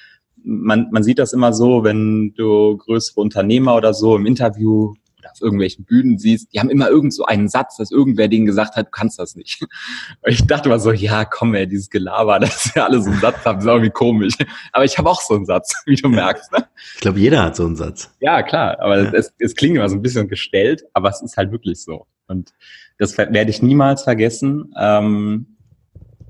[0.44, 5.32] man, man sieht das immer so, wenn du größere Unternehmer oder so im Interview oder
[5.32, 8.76] auf irgendwelchen Bühnen siehst, die haben immer irgend so einen Satz, dass irgendwer denen gesagt
[8.76, 9.62] hat, du kannst das nicht.
[9.62, 13.12] Und ich dachte mal so, ja, komm ey, dieses Gelaber, das ist ja alles so
[13.12, 14.34] ein Satz haben, ist irgendwie komisch.
[14.72, 16.52] Aber ich habe auch so einen Satz, wie du merkst.
[16.52, 16.68] Ne?
[16.96, 18.14] Ich glaube, jeder hat so einen Satz.
[18.20, 19.12] Ja, klar, aber ja.
[19.14, 22.08] Es, es klingt immer so ein bisschen gestellt, aber es ist halt wirklich so.
[22.28, 22.54] Und
[22.98, 24.74] das werde ich niemals vergessen.
[24.78, 25.58] Ähm,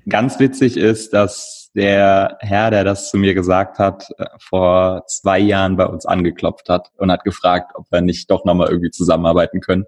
[0.07, 5.39] ganz witzig ist, dass der Herr, der das zu mir gesagt hat, äh, vor zwei
[5.39, 9.59] Jahren bei uns angeklopft hat und hat gefragt, ob wir nicht doch nochmal irgendwie zusammenarbeiten
[9.59, 9.85] können.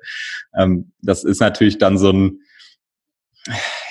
[0.58, 2.40] Ähm, das ist natürlich dann so ein,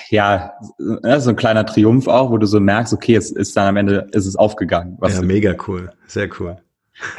[0.09, 3.77] ja, so ein kleiner Triumph auch, wo du so merkst, okay, es ist dann am
[3.77, 4.97] Ende, ist es aufgegangen.
[5.01, 5.91] ja, mega cool.
[6.07, 6.57] Sehr cool.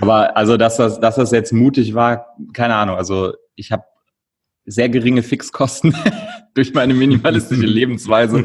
[0.01, 2.97] Aber also, dass das, dass das jetzt mutig war, keine Ahnung.
[2.97, 3.85] Also ich habe
[4.67, 5.95] sehr geringe Fixkosten
[6.55, 8.45] durch meine minimalistische Lebensweise.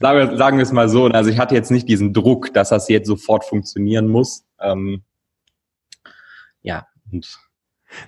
[0.00, 1.06] Sagen wir, sagen wir es mal so.
[1.06, 4.44] Also ich hatte jetzt nicht diesen Druck, dass das jetzt sofort funktionieren muss.
[4.58, 5.02] Ähm,
[6.62, 7.38] ja, und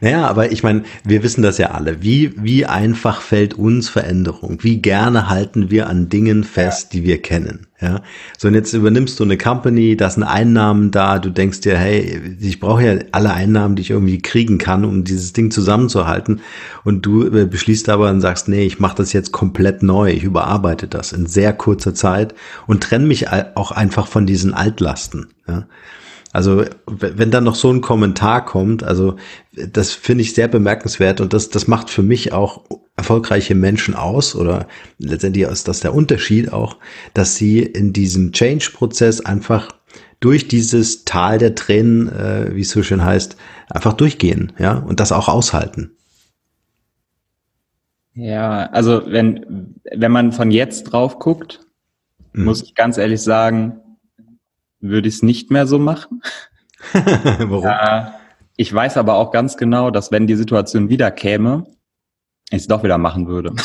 [0.01, 2.03] naja, aber ich meine, wir wissen das ja alle.
[2.03, 4.59] Wie, wie einfach fällt uns Veränderung?
[4.63, 7.01] Wie gerne halten wir an Dingen fest, ja.
[7.01, 7.67] die wir kennen?
[7.81, 8.01] Ja.
[8.39, 12.37] So, und jetzt übernimmst du eine Company, da sind Einnahmen da, du denkst dir, hey,
[12.41, 16.41] ich brauche ja alle Einnahmen, die ich irgendwie kriegen kann, um dieses Ding zusammenzuhalten.
[16.85, 20.23] Und du äh, beschließt aber und sagst, nee, ich mache das jetzt komplett neu, ich
[20.23, 22.35] überarbeite das in sehr kurzer Zeit
[22.69, 25.29] und trenne mich auch einfach von diesen Altlasten.
[25.49, 25.67] Ja.
[26.33, 29.17] Also wenn dann noch so ein Kommentar kommt, also
[29.55, 32.65] das finde ich sehr bemerkenswert und das, das macht für mich auch
[32.97, 34.67] erfolgreiche Menschen aus oder
[34.99, 36.79] letztendlich ist das der Unterschied auch,
[37.13, 39.69] dass sie in diesem Change-Prozess einfach
[40.21, 43.37] durch dieses Tal der Tränen, äh, wie es so schön heißt,
[43.69, 45.91] einfach durchgehen, ja, und das auch aushalten.
[48.15, 51.61] Ja, also wenn, wenn man von jetzt drauf guckt,
[52.33, 52.45] mhm.
[52.45, 53.82] muss ich ganz ehrlich sagen,
[54.83, 56.23] würde ich es nicht mehr so machen.
[56.93, 57.67] Warum?
[57.67, 58.11] Äh,
[58.57, 61.65] ich weiß aber auch ganz genau, dass wenn die Situation wieder käme,
[62.51, 63.55] ich es doch wieder machen würde.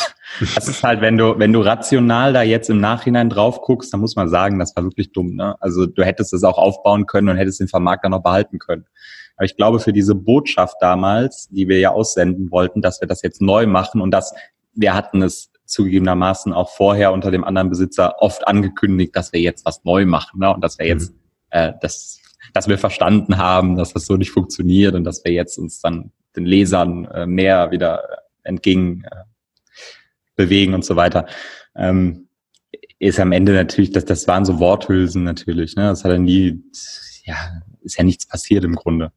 [0.54, 4.00] Das ist halt, wenn du, wenn du rational da jetzt im Nachhinein drauf guckst, dann
[4.00, 5.34] muss man sagen, das war wirklich dumm.
[5.34, 5.56] Ne?
[5.58, 8.84] Also du hättest es auch aufbauen können und hättest den Vermarkter noch behalten können.
[9.36, 13.22] Aber ich glaube, für diese Botschaft damals, die wir ja aussenden wollten, dass wir das
[13.22, 14.34] jetzt neu machen und dass
[14.74, 19.64] wir hatten es zugegebenermaßen auch vorher unter dem anderen Besitzer oft angekündigt, dass wir jetzt
[19.64, 20.52] was neu machen ne?
[20.52, 21.18] und dass wir jetzt, mhm.
[21.50, 22.20] äh, das,
[22.54, 26.10] dass wir verstanden haben, dass das so nicht funktioniert und dass wir jetzt uns dann
[26.34, 28.02] den Lesern äh, mehr wieder
[28.42, 29.24] entgegen äh,
[30.36, 31.26] bewegen und so weiter.
[31.76, 32.28] Ähm,
[32.98, 35.76] ist am Ende natürlich, das, das waren so Worthülsen natürlich.
[35.76, 35.84] Ne?
[35.84, 36.62] Das hat ja nie,
[37.24, 37.36] ja,
[37.82, 39.12] ist ja nichts passiert im Grunde.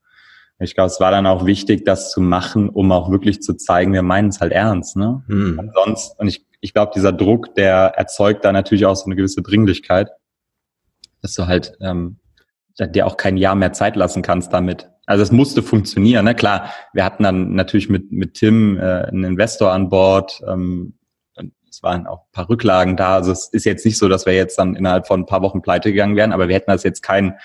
[0.61, 3.93] Ich glaube, es war dann auch wichtig, das zu machen, um auch wirklich zu zeigen,
[3.93, 4.95] wir meinen es halt ernst.
[4.95, 5.23] Ne?
[5.27, 5.59] Hm.
[5.59, 9.41] Ansonsten, und ich, ich glaube, dieser Druck, der erzeugt da natürlich auch so eine gewisse
[9.41, 10.09] Dringlichkeit,
[11.21, 12.17] dass du halt ähm,
[12.79, 14.89] dir auch kein Jahr mehr Zeit lassen kannst damit.
[15.05, 16.25] Also es musste funktionieren.
[16.25, 16.35] Ne?
[16.35, 20.41] Klar, wir hatten dann natürlich mit, mit Tim äh, einen Investor an Bord.
[20.47, 20.93] Ähm,
[21.69, 23.15] es waren auch ein paar Rücklagen da.
[23.15, 25.61] Also es ist jetzt nicht so, dass wir jetzt dann innerhalb von ein paar Wochen
[25.61, 27.37] pleite gegangen wären, aber wir hätten das jetzt kein,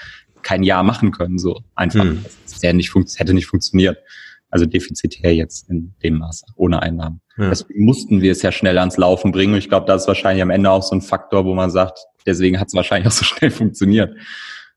[0.47, 2.05] kein Jahr machen können, so einfach.
[2.05, 2.25] Hm.
[2.45, 3.99] Das hätte nicht, hätte nicht funktioniert.
[4.49, 7.21] Also defizitär jetzt in dem Maße, ohne Einnahmen.
[7.37, 7.49] Ja.
[7.49, 9.55] Deswegen mussten wir es ja schnell ans Laufen bringen.
[9.55, 11.99] Und ich glaube, das ist wahrscheinlich am Ende auch so ein Faktor, wo man sagt,
[12.27, 14.17] deswegen hat es wahrscheinlich auch so schnell funktioniert.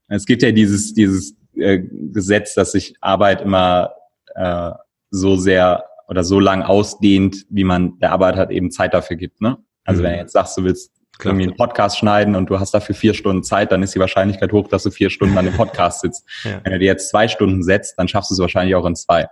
[0.08, 3.92] Es gibt ja dieses, dieses äh, Gesetz, dass sich Arbeit immer
[4.34, 4.72] äh,
[5.12, 9.40] so sehr oder so lang ausdehnt, wie man der Arbeit hat eben Zeit dafür gibt.
[9.40, 9.58] Ne?
[9.84, 10.06] Also mhm.
[10.06, 11.34] wenn du jetzt sagst, du willst Klar.
[11.34, 14.54] irgendwie einen Podcast schneiden und du hast dafür vier Stunden Zeit, dann ist die Wahrscheinlichkeit
[14.54, 16.26] hoch, dass du vier Stunden an dem Podcast sitzt.
[16.46, 16.62] ja.
[16.64, 19.28] Wenn du dir jetzt zwei Stunden setzt, dann schaffst du es wahrscheinlich auch in zwei.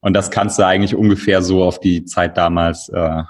[0.00, 3.22] Und das kannst du eigentlich ungefähr so auf die Zeit damals, äh,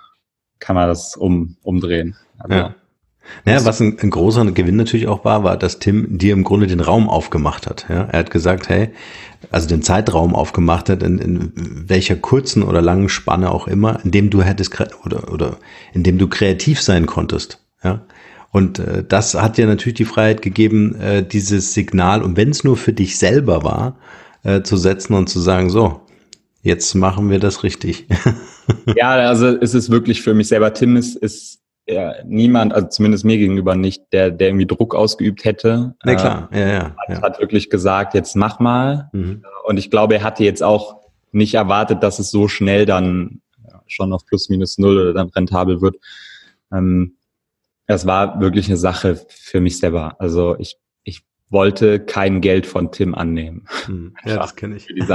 [0.59, 2.17] kann man das um, umdrehen.
[2.39, 2.75] Also, ja.
[3.45, 6.67] Naja, was ein, ein, großer Gewinn natürlich auch war, war, dass Tim dir im Grunde
[6.67, 7.87] den Raum aufgemacht hat.
[7.89, 8.05] Ja?
[8.11, 8.91] Er hat gesagt, hey,
[9.51, 11.53] also den Zeitraum aufgemacht hat, in, in
[11.89, 15.59] welcher kurzen oder langen Spanne auch immer, in dem du hättest oder, oder
[15.93, 17.61] in dem du kreativ sein konntest.
[17.83, 18.03] Ja?
[18.51, 22.65] Und äh, das hat dir natürlich die Freiheit gegeben, äh, dieses Signal, und wenn es
[22.65, 23.99] nur für dich selber war,
[24.43, 26.01] äh, zu setzen und zu sagen, so,
[26.63, 28.07] jetzt machen wir das richtig.
[28.97, 33.25] ja, also es ist wirklich für mich selber, Tim ist, ist ja, niemand, also zumindest
[33.25, 35.95] mir gegenüber nicht, der, der irgendwie Druck ausgeübt hätte.
[36.05, 37.23] Na klar, äh, ja, ja, hat, ja.
[37.23, 39.09] hat wirklich gesagt, jetzt mach mal.
[39.13, 39.43] Mhm.
[39.65, 40.97] Und ich glaube, er hatte jetzt auch
[41.33, 43.41] nicht erwartet, dass es so schnell dann
[43.87, 45.97] schon auf plus minus null oder dann rentabel wird.
[46.73, 47.17] Ähm,
[47.89, 50.17] das war wirklich eine Sache für mich selber.
[50.21, 50.79] Also ich
[51.51, 53.65] wollte kein Geld von Tim annehmen.
[53.87, 54.89] Hm, ja, das kenne ich.
[54.91, 55.09] ich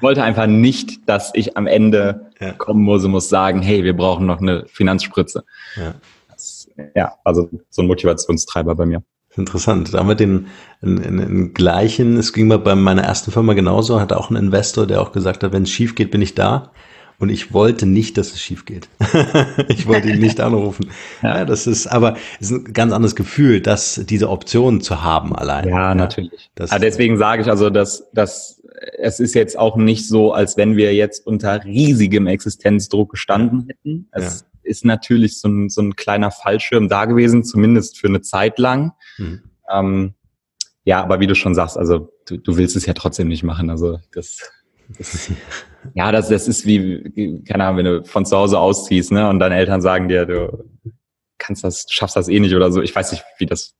[0.00, 2.52] wollte einfach nicht, dass ich am Ende ja.
[2.52, 5.44] kommen muss und muss sagen, hey, wir brauchen noch eine Finanzspritze.
[5.76, 5.94] Ja,
[6.28, 9.02] das, ja also so ein Motivationstreiber bei mir.
[9.36, 9.92] Interessant.
[9.92, 10.46] Da haben wir den,
[10.80, 14.86] den, den gleichen, es ging mal bei meiner ersten Firma genauso, hat auch ein Investor,
[14.86, 16.72] der auch gesagt hat, wenn es schief geht, bin ich da.
[17.18, 18.88] Und ich wollte nicht, dass es schief geht.
[19.68, 20.90] ich wollte ihn nicht anrufen.
[21.22, 21.38] Ja.
[21.38, 21.44] ja.
[21.44, 25.68] das ist, aber es ist ein ganz anderes Gefühl, dass diese Option zu haben allein.
[25.68, 26.50] Ja, ja natürlich.
[26.54, 28.62] Das aber deswegen sage ich also, dass, dass
[28.98, 34.08] es ist jetzt auch nicht so, als wenn wir jetzt unter riesigem Existenzdruck gestanden hätten.
[34.12, 34.46] Es ja.
[34.62, 38.92] ist natürlich so ein, so ein kleiner Fallschirm da gewesen, zumindest für eine Zeit lang.
[39.16, 39.42] Mhm.
[39.72, 40.14] Ähm,
[40.84, 43.70] ja, aber wie du schon sagst, also du, du willst es ja trotzdem nicht machen.
[43.70, 44.50] Also das das,
[45.94, 49.38] ja, das, das ist wie, keine Ahnung, wenn du von zu Hause ausziehst, ne, und
[49.38, 50.64] deine Eltern sagen dir, du
[51.38, 52.82] kannst das, schaffst das eh nicht oder so.
[52.82, 53.74] Ich weiß nicht, wie das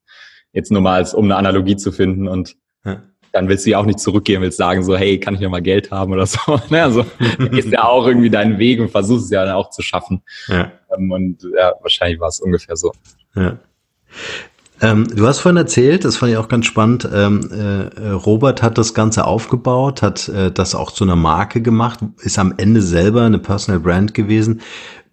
[0.52, 3.02] jetzt nur mal ist, um eine Analogie zu finden und ja.
[3.32, 5.62] dann willst du ja auch nicht zurückgehen, willst sagen so, hey, kann ich noch mal
[5.62, 6.38] Geld haben oder so.
[6.70, 6.82] Ne?
[6.82, 7.04] Also
[7.50, 10.22] ist ja auch irgendwie deinen Weg und versuchst es ja dann auch zu schaffen.
[10.48, 10.72] Ja.
[10.96, 12.92] Ähm, und ja, wahrscheinlich war es ungefähr so.
[13.34, 13.58] Ja.
[14.82, 18.76] Ähm, du hast vorhin erzählt, das fand ich auch ganz spannend, ähm, äh, Robert hat
[18.76, 23.22] das Ganze aufgebaut, hat äh, das auch zu einer Marke gemacht, ist am Ende selber
[23.22, 24.60] eine Personal Brand gewesen.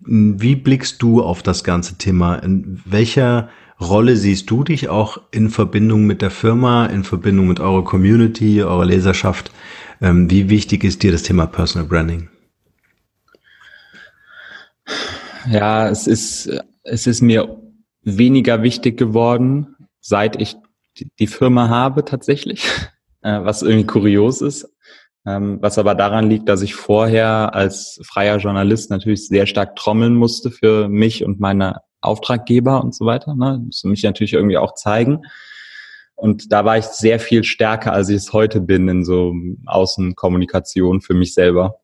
[0.01, 2.35] Wie blickst du auf das ganze Thema?
[2.35, 3.47] In welcher
[3.79, 8.61] Rolle siehst du dich auch in Verbindung mit der Firma, in Verbindung mit eurer Community,
[8.61, 9.51] eurer Leserschaft?
[10.01, 12.27] Ähm, wie wichtig ist dir das Thema Personal Branding?
[15.49, 16.49] Ja, es ist,
[16.83, 17.62] es ist mir
[18.03, 20.55] weniger wichtig geworden, seit ich
[21.19, 22.65] die Firma habe tatsächlich,
[23.21, 24.69] äh, was irgendwie kurios ist.
[25.25, 30.15] Ähm, was aber daran liegt, dass ich vorher als freier Journalist natürlich sehr stark trommeln
[30.15, 33.33] musste für mich und meine Auftraggeber und so weiter.
[33.33, 33.63] Ne?
[33.67, 35.21] Das mich natürlich irgendwie auch zeigen.
[36.15, 39.33] Und da war ich sehr viel stärker, als ich es heute bin in so
[39.65, 41.79] Außenkommunikation für mich selber.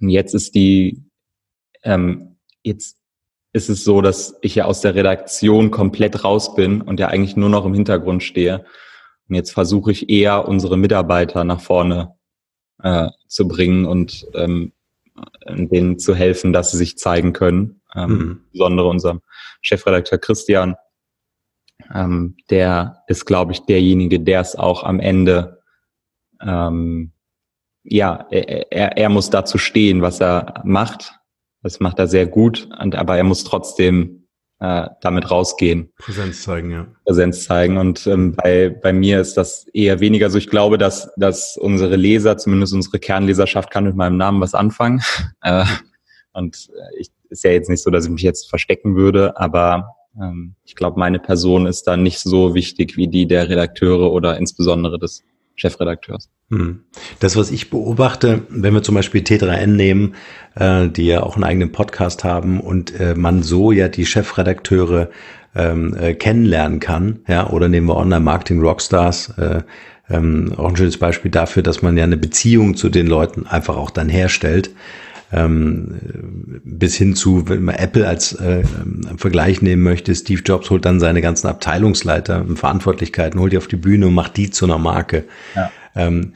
[0.00, 1.04] Und jetzt ist die,
[1.82, 2.97] ähm, jetzt
[3.52, 7.36] ist es so, dass ich ja aus der Redaktion komplett raus bin und ja eigentlich
[7.36, 8.64] nur noch im Hintergrund stehe.
[9.28, 12.14] Und jetzt versuche ich eher unsere Mitarbeiter nach vorne
[12.82, 14.72] äh, zu bringen und ähm,
[15.46, 17.80] denen zu helfen, dass sie sich zeigen können.
[17.94, 18.40] Ähm, mhm.
[18.44, 19.20] Insbesondere unserem
[19.60, 20.76] Chefredakteur Christian,
[21.92, 25.62] ähm, der ist, glaube ich, derjenige, der es auch am Ende,
[26.40, 27.12] ähm,
[27.82, 31.14] ja, er, er, er muss dazu stehen, was er macht.
[31.62, 34.18] Das macht er sehr gut, und, aber er muss trotzdem
[34.60, 35.92] äh, damit rausgehen.
[35.98, 36.86] Präsenz zeigen, ja.
[37.04, 37.78] Präsenz zeigen.
[37.78, 40.38] Und ähm, bei, bei mir ist das eher weniger so.
[40.38, 45.02] Ich glaube, dass, dass unsere Leser, zumindest unsere Kernleserschaft, kann mit meinem Namen was anfangen.
[45.42, 45.64] Äh,
[46.32, 49.94] und äh, ich, ist ja jetzt nicht so, dass ich mich jetzt verstecken würde, aber
[50.20, 54.36] ähm, ich glaube, meine Person ist da nicht so wichtig wie die der Redakteure oder
[54.36, 55.22] insbesondere des
[55.58, 56.30] Chefredakteurs.
[56.50, 56.84] Hm.
[57.20, 60.14] Das, was ich beobachte, wenn wir zum Beispiel T3N nehmen,
[60.54, 65.10] äh, die ja auch einen eigenen Podcast haben und äh, man so ja die Chefredakteure
[65.54, 69.62] ähm, äh, kennenlernen kann, ja, oder nehmen wir Online-Marketing Rockstars, äh,
[70.10, 73.76] ähm, auch ein schönes Beispiel dafür, dass man ja eine Beziehung zu den Leuten einfach
[73.76, 74.70] auch dann herstellt
[75.30, 78.62] ähm, bis hin zu, wenn man Apple als äh,
[79.16, 83.68] Vergleich nehmen möchte, Steve Jobs holt dann seine ganzen Abteilungsleiter und Verantwortlichkeiten, holt die auf
[83.68, 85.24] die Bühne und macht die zu einer Marke.
[85.54, 85.70] Ja.
[85.94, 86.32] Ähm,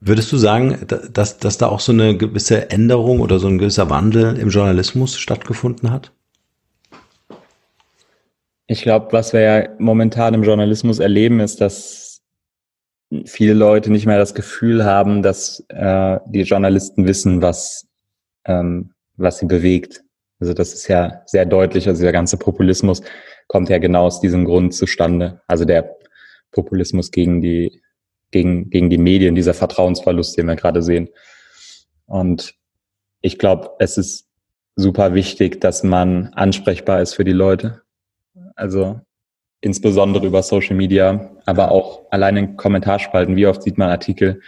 [0.00, 0.78] würdest du sagen,
[1.12, 5.18] dass, dass da auch so eine gewisse Änderung oder so ein gewisser Wandel im Journalismus
[5.18, 6.12] stattgefunden hat?
[8.68, 12.22] Ich glaube, was wir ja momentan im Journalismus erleben, ist, dass
[13.24, 17.86] viele Leute nicht mehr das Gefühl haben, dass äh, die Journalisten wissen, was
[18.46, 20.02] ähm, was sie bewegt.
[20.40, 21.88] Also das ist ja sehr deutlich.
[21.88, 23.02] Also der ganze Populismus
[23.48, 25.40] kommt ja genau aus diesem Grund zustande.
[25.46, 25.96] Also der
[26.52, 27.82] Populismus gegen die,
[28.30, 31.08] gegen, gegen die Medien, dieser Vertrauensverlust, den wir gerade sehen.
[32.06, 32.54] Und
[33.20, 34.28] ich glaube, es ist
[34.76, 37.82] super wichtig, dass man ansprechbar ist für die Leute.
[38.54, 39.00] Also
[39.60, 43.36] insbesondere über Social Media, aber auch allein in Kommentarspalten.
[43.36, 44.40] Wie oft sieht man Artikel,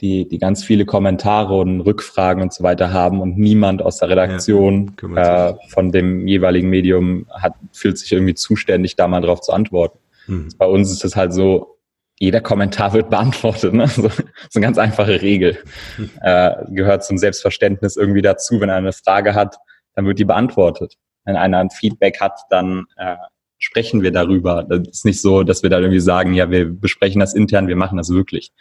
[0.00, 4.10] die, die ganz viele Kommentare und Rückfragen und so weiter haben und niemand aus der
[4.10, 9.40] Redaktion ja, äh, von dem jeweiligen Medium hat, fühlt sich irgendwie zuständig, da mal drauf
[9.40, 9.98] zu antworten.
[10.26, 10.48] Hm.
[10.58, 11.78] Bei uns ist es halt so,
[12.18, 13.72] jeder Kommentar wird beantwortet.
[13.72, 13.88] Ne?
[13.88, 14.14] So, so
[14.54, 15.58] eine ganz einfache Regel.
[15.96, 16.10] Hm.
[16.20, 18.60] Äh, gehört zum Selbstverständnis irgendwie dazu.
[18.60, 19.56] Wenn einer eine Frage hat,
[19.94, 20.94] dann wird die beantwortet.
[21.24, 23.16] Wenn einer ein Feedback hat, dann äh,
[23.58, 24.64] sprechen wir darüber.
[24.64, 27.76] Das ist nicht so, dass wir da irgendwie sagen, ja, wir besprechen das intern, wir
[27.76, 28.52] machen das wirklich.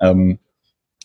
[0.00, 0.38] Ähm,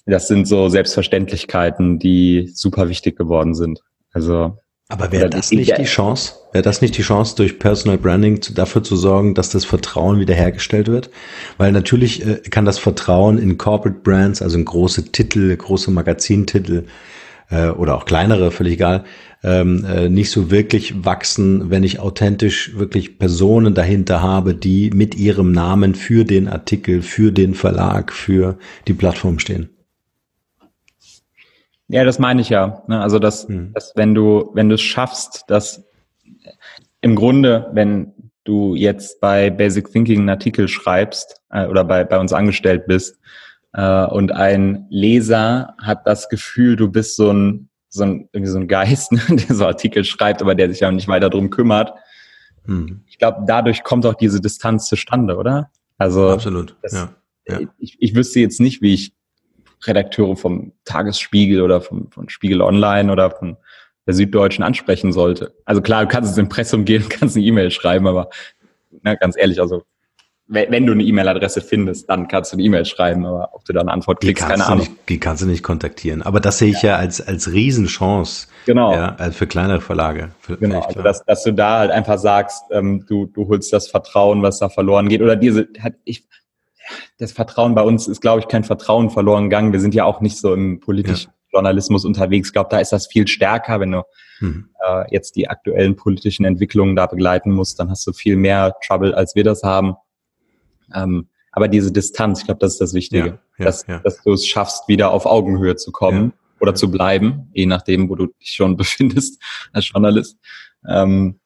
[0.06, 3.82] das sind so Selbstverständlichkeiten, die super wichtig geworden sind.
[4.14, 4.58] Also
[4.92, 6.34] aber wäre das nicht die Chance?
[6.52, 10.20] Wäre das nicht die Chance, durch Personal Branding zu, dafür zu sorgen, dass das Vertrauen
[10.20, 11.10] wiederhergestellt wird?
[11.58, 16.88] Weil natürlich äh, kann das Vertrauen in Corporate Brands, also in große Titel, große Magazintitel
[17.50, 19.06] äh, oder auch kleinere, völlig egal,
[19.44, 25.16] ähm, äh, nicht so wirklich wachsen, wenn ich authentisch wirklich Personen dahinter habe, die mit
[25.16, 28.58] ihrem Namen für den Artikel, für den Verlag, für
[28.90, 29.70] die Plattform stehen.
[31.92, 32.84] Ja, das meine ich ja.
[32.88, 33.02] Ne?
[33.02, 33.74] Also, dass, mhm.
[33.74, 35.84] dass wenn du, wenn du es schaffst, dass
[37.02, 38.14] im Grunde, wenn
[38.44, 43.20] du jetzt bei Basic Thinking einen Artikel schreibst äh, oder bei, bei uns angestellt bist
[43.74, 48.60] äh, und ein Leser hat das Gefühl, du bist so ein, so ein, irgendwie so
[48.60, 51.94] ein Geist, ne, der so Artikel schreibt, aber der sich ja nicht weiter drum kümmert.
[52.66, 53.02] Mhm.
[53.08, 55.70] Ich glaube, dadurch kommt auch diese Distanz zustande, oder?
[55.98, 56.76] Also absolut.
[56.82, 57.10] Das, ja.
[57.48, 57.60] Ja.
[57.78, 59.14] Ich, ich wüsste jetzt nicht, wie ich
[59.86, 63.58] Redakteure vom Tagesspiegel oder vom, von Spiegel Online oder von
[64.06, 65.54] der Süddeutschen ansprechen sollte.
[65.66, 68.30] Also klar, du kannst ins Impressum gehen, kannst eine E-Mail schreiben, aber
[69.04, 69.84] na, ganz ehrlich, also
[70.54, 73.80] wenn du eine E-Mail-Adresse findest, dann kannst du eine E-Mail schreiben, aber ob du da
[73.80, 74.80] eine Antwort kriegst, keine Ahnung.
[74.80, 76.22] Nicht, die kannst du nicht kontaktieren.
[76.24, 78.48] Aber das sehe ich ja, ja als, als Riesenchance.
[78.66, 78.94] Genau.
[78.94, 80.32] Ja, also für kleinere Verlage.
[80.42, 83.88] Für, genau, also dass, dass du da halt einfach sagst, ähm, du, du holst das
[83.88, 85.22] Vertrauen, was da verloren geht.
[85.22, 86.26] Oder diese, hat, ich,
[87.18, 89.74] das Vertrauen bei uns ist, glaube ich, kein Vertrauen verloren gegangen.
[89.74, 91.36] Wir sind ja auch nicht so im politischen ja.
[91.54, 92.50] Journalismus unterwegs.
[92.50, 94.04] Ich glaube, da ist das viel stärker, wenn du
[94.40, 94.70] mhm.
[94.86, 99.14] äh, jetzt die aktuellen politischen Entwicklungen da begleiten musst, dann hast du viel mehr Trouble,
[99.14, 99.96] als wir das haben.
[100.94, 104.32] Ähm, aber diese Distanz, ich glaube, das ist das Wichtige, ja, ja, dass, dass du
[104.34, 108.52] es schaffst, wieder auf Augenhöhe zu kommen oder zu bleiben, je nachdem, wo du dich
[108.52, 109.42] schon befindest
[109.74, 110.38] als Journalist.
[110.88, 111.41] Ähm,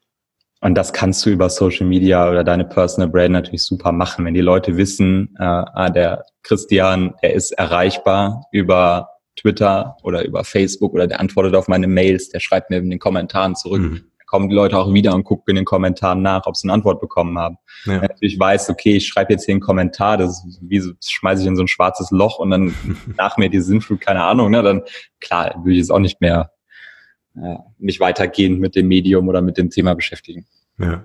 [0.62, 4.26] und das kannst du über Social Media oder deine Personal Brand natürlich super machen.
[4.26, 10.43] Wenn die Leute wissen, äh, ah, der Christian, der ist erreichbar über Twitter oder über
[10.43, 14.06] Facebook oder der antwortet auf meine Mails, der schreibt mir in den Kommentaren zurück, mhm.
[14.26, 17.01] kommen die Leute auch wieder und gucken in den Kommentaren nach, ob sie eine Antwort
[17.01, 17.58] bekommen haben.
[17.86, 17.93] Ja.
[17.93, 20.91] Wenn ich natürlich weiß, okay, ich schreibe jetzt hier einen Kommentar, das ist wie so,
[21.03, 22.74] schmeiße ich in so ein schwarzes Loch und dann
[23.18, 24.84] nach mir die Sinnflut, keine Ahnung, ne, dann
[25.20, 26.51] klar, würde ich jetzt auch nicht mehr
[27.77, 30.45] mich weitergehend mit dem Medium oder mit dem Thema beschäftigen.
[30.79, 31.03] Ja.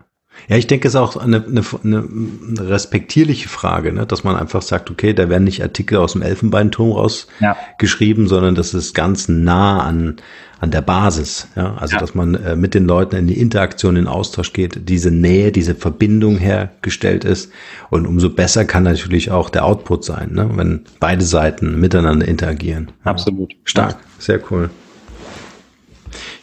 [0.48, 4.06] Ja, ich denke, es ist auch eine, eine, eine respektierliche Frage, ne?
[4.06, 8.28] dass man einfach sagt, okay, da werden nicht Artikel aus dem Elfenbeinturm rausgeschrieben, ja.
[8.28, 10.16] sondern das ist ganz nah an,
[10.58, 11.48] an der Basis.
[11.56, 11.74] Ja?
[11.74, 12.00] Also, ja.
[12.00, 15.52] dass man äh, mit den Leuten in die Interaktion, in den Austausch geht, diese Nähe,
[15.52, 17.52] diese Verbindung hergestellt ist.
[17.90, 20.48] Und umso besser kann natürlich auch der Output sein, ne?
[20.54, 22.92] wenn beide Seiten miteinander interagieren.
[23.04, 23.54] Absolut.
[23.64, 24.70] Stark, sehr cool.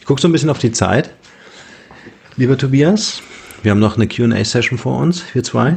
[0.08, 1.14] Gucke so ein bisschen auf die Zeit.
[2.38, 3.20] Lieber Tobias,
[3.62, 5.76] wir haben noch eine QA-Session vor uns, wir zwei.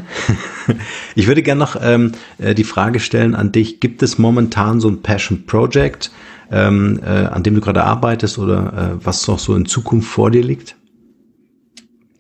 [1.16, 4.88] ich würde gerne noch ähm, äh, die Frage stellen an dich, gibt es momentan so
[4.88, 6.12] ein Passion Project,
[6.50, 10.32] ähm, äh, an dem du gerade arbeitest oder äh, was noch so in Zukunft vor
[10.32, 10.78] dir liegt?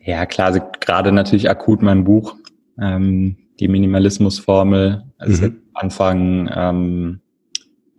[0.01, 2.35] Ja, klar, also gerade natürlich akut mein Buch,
[2.77, 5.61] ähm, die Minimalismusformel, ist mhm.
[5.75, 7.21] Anfang ähm,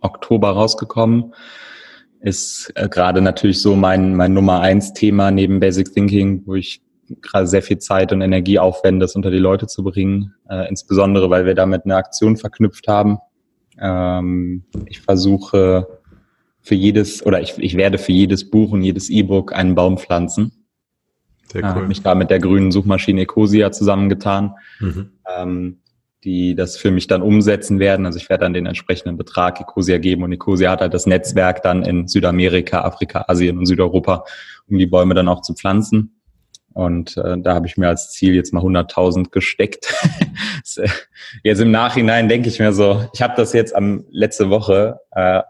[0.01, 1.33] Oktober rausgekommen
[2.23, 6.81] ist äh, gerade natürlich so mein, mein Nummer eins Thema neben Basic Thinking, wo ich
[7.21, 11.29] gerade sehr viel Zeit und Energie aufwenden, das unter die Leute zu bringen, äh, insbesondere
[11.29, 13.17] weil wir damit eine Aktion verknüpft haben.
[13.77, 15.87] Ähm, ich versuche
[16.61, 20.65] für jedes oder ich, ich werde für jedes Buch und jedes E-Book einen Baum pflanzen.
[21.51, 21.83] Sehr cool.
[21.83, 25.09] Äh, mich da mit der grünen Suchmaschine Ecosia zusammengetan, mhm.
[25.37, 25.77] ähm,
[26.23, 28.05] die das für mich dann umsetzen werden.
[28.05, 31.61] Also ich werde dann den entsprechenden Betrag Ecosia geben und Ecosia hat halt das Netzwerk
[31.63, 34.23] dann in Südamerika, Afrika, Asien und Südeuropa,
[34.69, 36.19] um die Bäume dann auch zu pflanzen.
[36.73, 39.93] Und äh, da habe ich mir als Ziel jetzt mal 100.000 gesteckt.
[40.77, 40.87] Äh,
[41.43, 45.41] jetzt im Nachhinein denke ich mir so, ich habe das jetzt am letzte Woche, äh,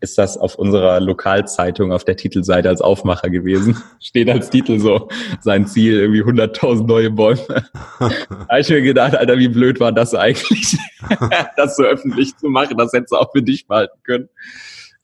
[0.00, 3.76] ist das auf unserer Lokalzeitung auf der Titelseite als Aufmacher gewesen.
[4.00, 5.08] Steht als Titel so,
[5.40, 7.40] sein Ziel irgendwie 100.000 neue Bäume.
[7.98, 8.10] da
[8.48, 10.78] habe ich mir gedacht, Alter, wie blöd war das eigentlich,
[11.56, 12.76] das so öffentlich zu machen.
[12.78, 14.28] Das hättest du auch für dich behalten können.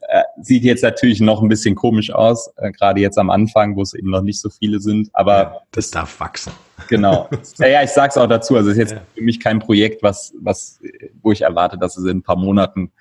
[0.08, 3.82] Äh, sieht jetzt natürlich noch ein bisschen komisch aus, äh, gerade jetzt am Anfang, wo
[3.82, 5.10] es eben noch nicht so viele sind.
[5.12, 6.52] Aber ja, das darf wachsen.
[6.88, 7.28] Genau.
[7.58, 8.54] ja, ja, ich sag's auch dazu.
[8.56, 9.02] Also es ist jetzt ja.
[9.14, 10.78] für mich kein Projekt, was, was,
[11.22, 12.92] wo ich erwarte, dass es in ein paar Monaten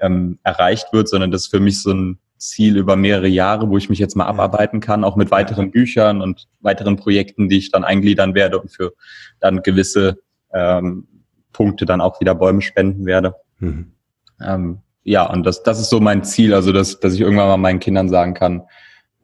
[0.00, 3.76] ähm, erreicht wird, sondern das ist für mich so ein Ziel über mehrere Jahre, wo
[3.76, 7.70] ich mich jetzt mal abarbeiten kann, auch mit weiteren Büchern und weiteren Projekten, die ich
[7.70, 8.94] dann eingliedern werde und für
[9.40, 10.18] dann gewisse
[10.52, 11.06] ähm,
[11.52, 13.34] Punkte dann auch wieder Bäume spenden werde.
[13.58, 13.92] Mhm.
[14.40, 17.56] Ähm, ja, und das, das ist so mein Ziel, also dass, dass ich irgendwann mal
[17.56, 18.62] meinen Kindern sagen kann,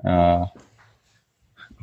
[0.02, 0.44] äh,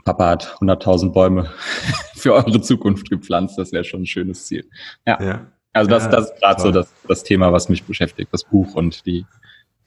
[0.05, 1.49] Papa hat 100.000 Bäume
[2.15, 4.69] für eure Zukunft gepflanzt, das wäre schon ein schönes Ziel.
[5.05, 5.47] Ja, ja.
[5.73, 9.05] Also das, das ist gerade so das, das Thema, was mich beschäftigt, das Buch und
[9.05, 9.25] die,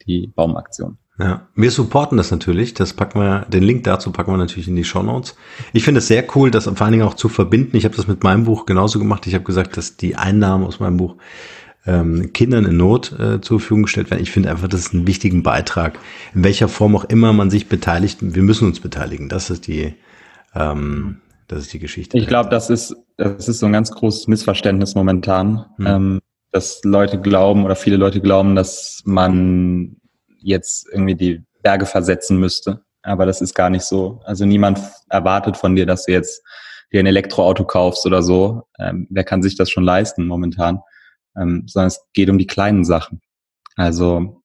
[0.05, 0.97] die Baumaktion.
[1.19, 2.75] Ja, wir supporten das natürlich.
[2.75, 5.35] Das packen wir, den Link dazu packen wir natürlich in die Show Notes.
[5.73, 7.75] Ich finde es sehr cool, das vor allen Dingen auch zu verbinden.
[7.75, 9.25] Ich habe das mit meinem Buch genauso gemacht.
[9.25, 11.15] Ich habe gesagt, dass die Einnahmen aus meinem Buch
[11.87, 14.21] ähm, Kindern in Not äh, zur Verfügung gestellt werden.
[14.21, 15.97] Ich finde einfach, das ist ein wichtigen Beitrag.
[16.35, 19.27] In welcher Form auch immer man sich beteiligt, wir müssen uns beteiligen.
[19.27, 19.95] Das ist die,
[20.53, 22.17] ähm, das ist die Geschichte.
[22.17, 25.87] Ich glaube, das ist, das ist so ein ganz großes Missverständnis momentan, hm.
[25.87, 26.21] ähm,
[26.51, 29.97] dass Leute glauben oder viele Leute glauben, dass man
[30.39, 32.81] jetzt irgendwie die Berge versetzen müsste.
[33.01, 34.21] Aber das ist gar nicht so.
[34.25, 34.79] Also niemand
[35.09, 36.41] erwartet von dir, dass du jetzt
[36.91, 38.63] dir ein Elektroauto kaufst oder so.
[38.79, 40.81] Ähm, wer kann sich das schon leisten momentan?
[41.37, 43.21] ähm, sondern es geht um die kleinen Sachen.
[43.75, 44.41] Also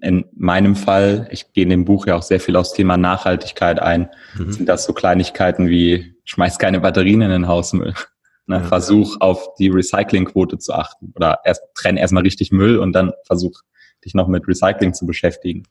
[0.00, 3.80] in meinem Fall, ich gehe in dem Buch ja auch sehr viel aufs Thema Nachhaltigkeit
[3.80, 4.52] ein, mhm.
[4.52, 7.94] sind das so Kleinigkeiten wie schmeiß keine Batterien in den Hausmüll.
[8.48, 8.64] Ne, ja.
[8.64, 13.60] Versuch auf die Recyclingquote zu achten oder erst trenn erstmal richtig Müll und dann versuch
[14.04, 15.62] dich noch mit Recycling zu beschäftigen.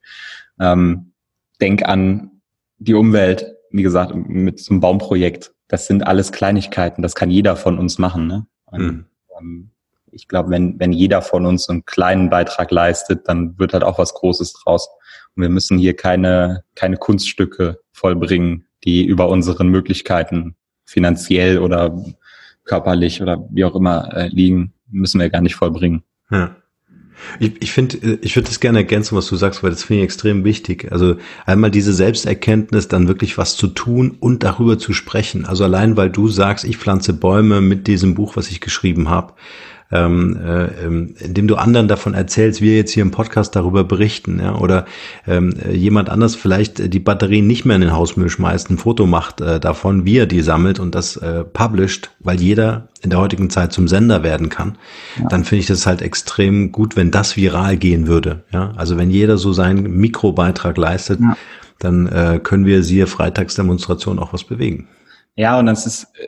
[0.58, 1.12] Ähm,
[1.60, 2.42] denk an
[2.78, 5.54] die Umwelt, wie gesagt, mit so einem Baumprojekt.
[5.68, 8.28] Das sind alles Kleinigkeiten, das kann jeder von uns machen.
[8.28, 8.48] Ne?
[8.64, 9.06] Und, mhm.
[9.38, 9.72] ähm,
[10.12, 13.98] ich glaube, wenn, wenn jeder von uns einen kleinen Beitrag leistet, dann wird halt auch
[13.98, 14.90] was Großes draus.
[15.36, 20.56] Und wir müssen hier keine, keine Kunststücke vollbringen, die über unseren Möglichkeiten
[20.86, 21.96] finanziell oder
[22.66, 26.04] körperlich oder wie auch immer äh, liegen, müssen wir gar nicht vollbringen.
[26.30, 26.56] Ja.
[27.40, 30.06] Ich, ich finde, ich würde das gerne ergänzen, was du sagst, weil das finde ich
[30.06, 30.92] extrem wichtig.
[30.92, 35.46] Also einmal diese Selbsterkenntnis, dann wirklich was zu tun und darüber zu sprechen.
[35.46, 39.34] Also allein, weil du sagst, ich pflanze Bäume mit diesem Buch, was ich geschrieben habe,
[39.92, 44.40] ähm, äh, ähm, indem du anderen davon erzählst, wir jetzt hier im Podcast darüber berichten,
[44.42, 44.86] ja, oder
[45.28, 49.42] ähm, jemand anders vielleicht die Batterien nicht mehr in den Hausmüll schmeißt, ein Foto macht
[49.42, 53.50] äh, davon, wie er die sammelt und das äh, published, weil jeder in der heutigen
[53.50, 54.78] Zeit zum Sender werden kann,
[55.20, 55.28] ja.
[55.28, 58.44] dann finde ich das halt extrem gut, wenn das viral gehen würde.
[58.52, 61.36] Ja, also wenn jeder so seinen Mikrobeitrag leistet, ja
[61.84, 64.88] dann äh, können wir siehe Freitagsdemonstration auch was bewegen.
[65.36, 66.28] Ja, und das ist, äh,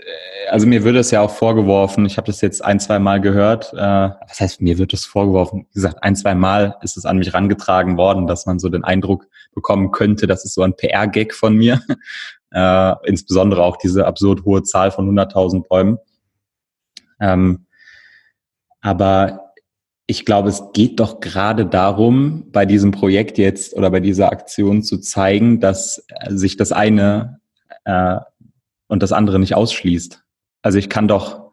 [0.53, 3.73] also mir wird es ja auch vorgeworfen, ich habe das jetzt ein, zwei Mal gehört,
[3.73, 7.17] äh, was heißt, mir wird das vorgeworfen, wie gesagt, ein, zwei Mal ist es an
[7.17, 11.33] mich rangetragen worden, dass man so den Eindruck bekommen könnte, das ist so ein PR-Gag
[11.33, 11.81] von mir,
[12.51, 15.97] äh, insbesondere auch diese absurd hohe Zahl von 100.000 Bäumen.
[17.19, 17.65] Ähm,
[18.81, 19.55] aber
[20.05, 24.83] ich glaube, es geht doch gerade darum, bei diesem Projekt jetzt oder bei dieser Aktion
[24.83, 27.39] zu zeigen, dass sich das eine
[27.85, 28.17] äh,
[28.87, 30.23] und das andere nicht ausschließt.
[30.63, 31.43] Also ich kann doch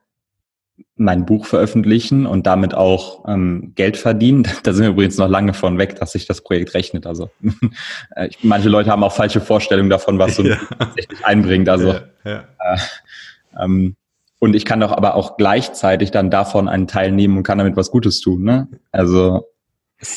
[0.97, 4.47] mein Buch veröffentlichen und damit auch ähm, Geld verdienen.
[4.63, 7.07] Da sind wir übrigens noch lange von weg, dass sich das Projekt rechnet.
[7.07, 7.31] Also
[8.17, 10.57] äh, manche Leute haben auch falsche Vorstellungen davon, was so ja.
[10.79, 11.69] tatsächlich einbringt.
[11.69, 12.45] Also ja, ja.
[12.59, 12.79] Äh,
[13.65, 13.97] ähm,
[14.39, 17.77] und ich kann doch aber auch gleichzeitig dann davon einen Teil nehmen und kann damit
[17.77, 18.45] was Gutes tun.
[18.45, 18.69] Ne?
[18.93, 19.47] Also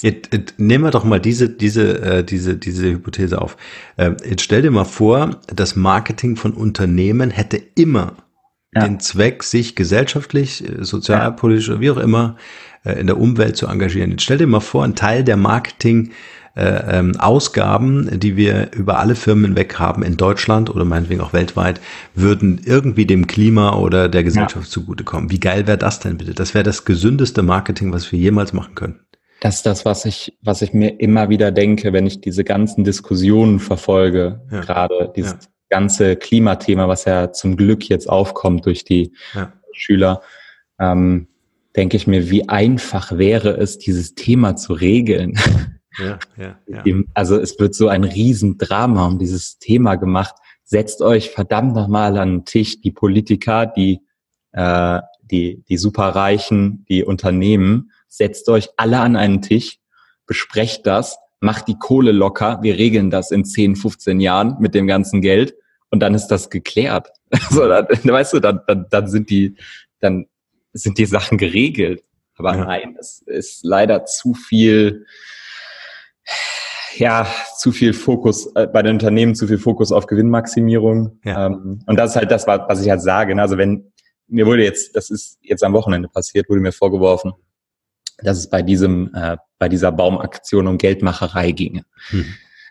[0.02, 3.58] Jetzt, jetzt, nehmen wir doch mal diese, diese, äh, diese, diese Hypothese auf.
[3.98, 8.14] Äh, jetzt stell dir mal vor, das Marketing von Unternehmen hätte immer
[8.76, 8.84] ja.
[8.84, 12.38] den Zweck, sich gesellschaftlich, äh, sozialpolitisch, wie auch immer,
[12.84, 14.12] äh, in der Umwelt zu engagieren.
[14.12, 16.12] Jetzt stell dir mal vor, ein Teil der Marketing
[16.56, 21.34] äh, ähm, Ausgaben, die wir über alle Firmen weg haben in Deutschland oder meinetwegen auch
[21.34, 21.82] weltweit,
[22.14, 24.72] würden irgendwie dem Klima oder der Gesellschaft ja.
[24.72, 25.32] zugutekommen.
[25.32, 26.36] Wie geil wäre das denn bitte?
[26.36, 29.00] Das wäre das gesündeste Marketing, was wir jemals machen können.
[29.40, 32.84] Das ist das, was ich, was ich mir immer wieder denke, wenn ich diese ganzen
[32.84, 34.62] Diskussionen verfolge, ja.
[34.62, 35.40] gerade dieses ja.
[35.74, 39.12] Ganze Klimathema, was ja zum Glück jetzt aufkommt durch die
[39.72, 40.22] Schüler.
[40.80, 41.28] Ähm,
[41.76, 45.34] denke ich mir, wie einfach wäre es, dieses Thema zu regeln.
[46.00, 46.96] Ja, ja, ja.
[47.14, 50.34] Also es wird so ein Riesendrama um dieses Thema gemacht.
[50.64, 54.02] Setzt euch verdammt nochmal an den Tisch, die Politiker, die,
[54.54, 59.78] äh, die, die Superreichen, die Unternehmen, setzt euch alle an einen Tisch,
[60.26, 64.88] besprecht das, macht die Kohle locker, wir regeln das in 10, 15 Jahren mit dem
[64.88, 65.54] ganzen Geld
[65.94, 67.12] und dann ist das geklärt.
[67.50, 69.56] Also, dann, weißt du, dann, dann, dann sind die,
[70.00, 70.26] dann
[70.72, 72.04] sind die Sachen geregelt.
[72.36, 72.66] Aber ja.
[72.66, 75.06] nein, es ist leider zu viel,
[76.96, 77.28] ja,
[77.58, 81.20] zu viel Fokus äh, bei den Unternehmen, zu viel Fokus auf Gewinnmaximierung.
[81.24, 81.48] Ja.
[81.48, 83.36] Ähm, und das ist halt das, was ich halt sage.
[83.36, 83.42] Ne?
[83.42, 83.92] Also wenn
[84.28, 87.34] mir wurde jetzt, das ist jetzt am Wochenende passiert, wurde mir vorgeworfen,
[88.20, 91.86] dass es bei diesem, äh, bei dieser Baumaktion um Geldmacherei ginge.
[92.10, 92.26] Hm.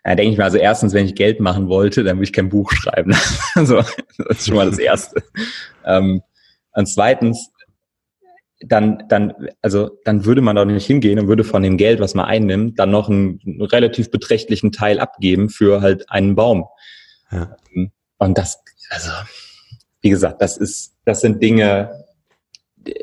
[0.05, 2.49] Da denke ich mir also erstens, wenn ich Geld machen wollte, dann würde ich kein
[2.49, 3.15] Buch schreiben.
[3.55, 3.83] also,
[4.19, 5.23] das ist schon mal das Erste.
[5.85, 6.23] ähm,
[6.75, 7.51] und zweitens,
[8.65, 12.15] dann, dann, also, dann würde man doch nicht hingehen und würde von dem Geld, was
[12.15, 16.67] man einnimmt, dann noch einen, einen relativ beträchtlichen Teil abgeben für halt einen Baum.
[17.31, 17.57] Ja.
[18.19, 19.11] Und das, also,
[20.01, 22.05] wie gesagt, das ist, das sind Dinge,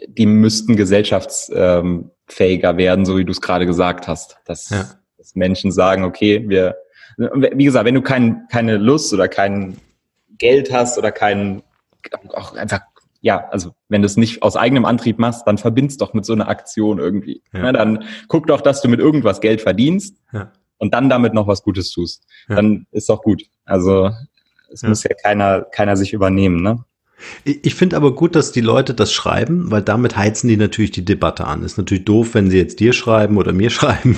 [0.07, 4.37] die müssten gesellschaftsfähiger werden, so wie du es gerade gesagt hast.
[4.45, 4.89] Dass, ja.
[5.17, 6.75] dass Menschen sagen, okay, wir,
[7.19, 9.77] wie gesagt, wenn du kein, keine Lust oder kein
[10.37, 11.61] Geld hast oder kein,
[12.33, 12.81] auch einfach
[13.21, 16.33] ja, also wenn du es nicht aus eigenem Antrieb machst, dann verbindest doch mit so
[16.33, 17.43] einer Aktion irgendwie.
[17.51, 17.65] Ja.
[17.65, 20.51] Ja, dann guck doch, dass du mit irgendwas Geld verdienst ja.
[20.77, 22.25] und dann damit noch was Gutes tust.
[22.47, 23.43] Dann ist doch gut.
[23.65, 24.11] Also
[24.71, 26.85] es muss ja keiner, keiner sich übernehmen, ne?
[27.43, 31.05] Ich finde aber gut, dass die Leute das schreiben, weil damit heizen die natürlich die
[31.05, 31.63] Debatte an.
[31.63, 34.17] Ist natürlich doof, wenn sie jetzt dir schreiben oder mir schreiben.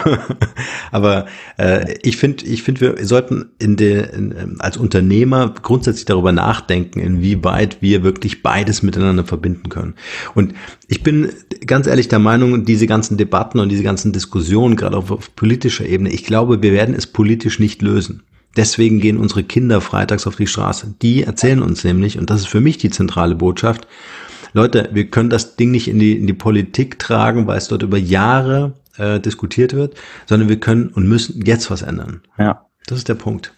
[0.92, 1.26] aber
[1.58, 6.32] äh, ich finde, ich finde, wir sollten in der, in, ähm, als Unternehmer grundsätzlich darüber
[6.32, 9.96] nachdenken, inwieweit wir wirklich beides miteinander verbinden können.
[10.36, 10.54] Und
[10.88, 11.30] ich bin
[11.66, 15.86] ganz ehrlich der Meinung, diese ganzen Debatten und diese ganzen Diskussionen, gerade auf, auf politischer
[15.86, 18.24] Ebene, ich glaube, wir werden es politisch nicht lösen.
[18.58, 20.96] Deswegen gehen unsere Kinder freitags auf die Straße.
[21.02, 23.88] Die erzählen uns nämlich, und das ist für mich die zentrale Botschaft,
[24.54, 27.84] Leute, wir können das Ding nicht in die, in die Politik tragen, weil es dort
[27.84, 29.96] über Jahre äh, diskutiert wird,
[30.26, 32.22] sondern wir können und müssen jetzt was ändern.
[32.38, 32.66] Ja.
[32.88, 33.54] Das ist der Punkt.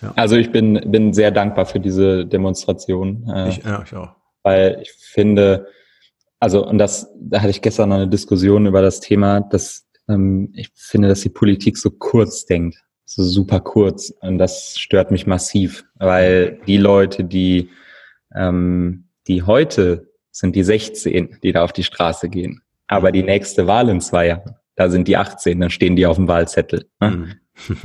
[0.00, 0.12] Ja.
[0.16, 3.28] Also ich bin, bin sehr dankbar für diese Demonstration.
[3.28, 4.12] Äh, ich, ja, ich auch.
[4.42, 5.66] Weil ich finde,
[6.40, 10.52] also, und das, da hatte ich gestern noch eine Diskussion über das Thema, dass ähm,
[10.54, 15.26] ich finde, dass die Politik so kurz denkt so super kurz und das stört mich
[15.26, 17.70] massiv, weil die Leute, die,
[18.34, 23.66] ähm, die heute sind die 16, die da auf die Straße gehen, aber die nächste
[23.66, 27.10] Wahl in zwei Jahren, da sind die 18, dann stehen die auf dem Wahlzettel ne?
[27.10, 27.34] Mhm.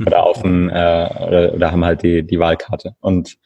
[0.06, 3.38] oder auf dem äh, oder, oder haben halt die, die Wahlkarte und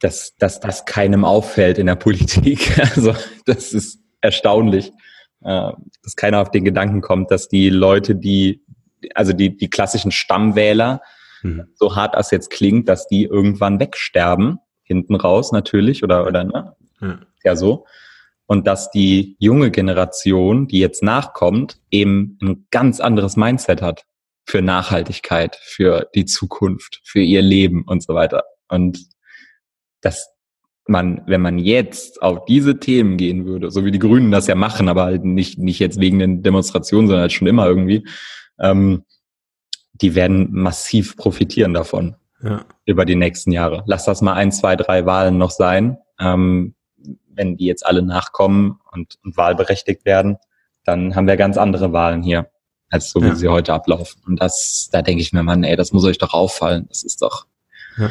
[0.00, 4.92] dass, dass das keinem auffällt in der Politik, also das ist erstaunlich,
[5.42, 8.62] äh, dass keiner auf den Gedanken kommt, dass die Leute, die
[9.14, 11.00] also die, die klassischen Stammwähler,
[11.42, 11.68] mhm.
[11.74, 16.76] so hart das jetzt klingt, dass die irgendwann wegsterben, hinten raus natürlich, oder, oder ne?
[17.00, 17.18] Ja.
[17.44, 17.86] ja so.
[18.46, 24.04] Und dass die junge Generation, die jetzt nachkommt, eben ein ganz anderes Mindset hat.
[24.48, 28.44] für Nachhaltigkeit, für die Zukunft, für ihr Leben und so weiter.
[28.68, 29.08] Und
[30.00, 30.35] dass
[30.88, 34.54] man, wenn man jetzt auf diese Themen gehen würde, so wie die Grünen das ja
[34.54, 38.06] machen, aber halt nicht, nicht jetzt wegen den Demonstrationen, sondern halt schon immer irgendwie,
[38.60, 39.04] ähm,
[39.92, 42.64] die werden massiv profitieren davon ja.
[42.84, 43.82] über die nächsten Jahre.
[43.86, 45.98] Lass das mal ein, zwei, drei Wahlen noch sein.
[46.20, 46.74] Ähm,
[47.28, 50.38] wenn die jetzt alle nachkommen und, und wahlberechtigt werden,
[50.84, 52.48] dann haben wir ganz andere Wahlen hier
[52.88, 53.34] als so wie ja.
[53.34, 54.22] sie heute ablaufen.
[54.26, 56.86] Und das, da denke ich mir, Mann, ey, das muss euch doch auffallen.
[56.88, 57.46] Das ist doch.
[57.98, 58.10] Ja.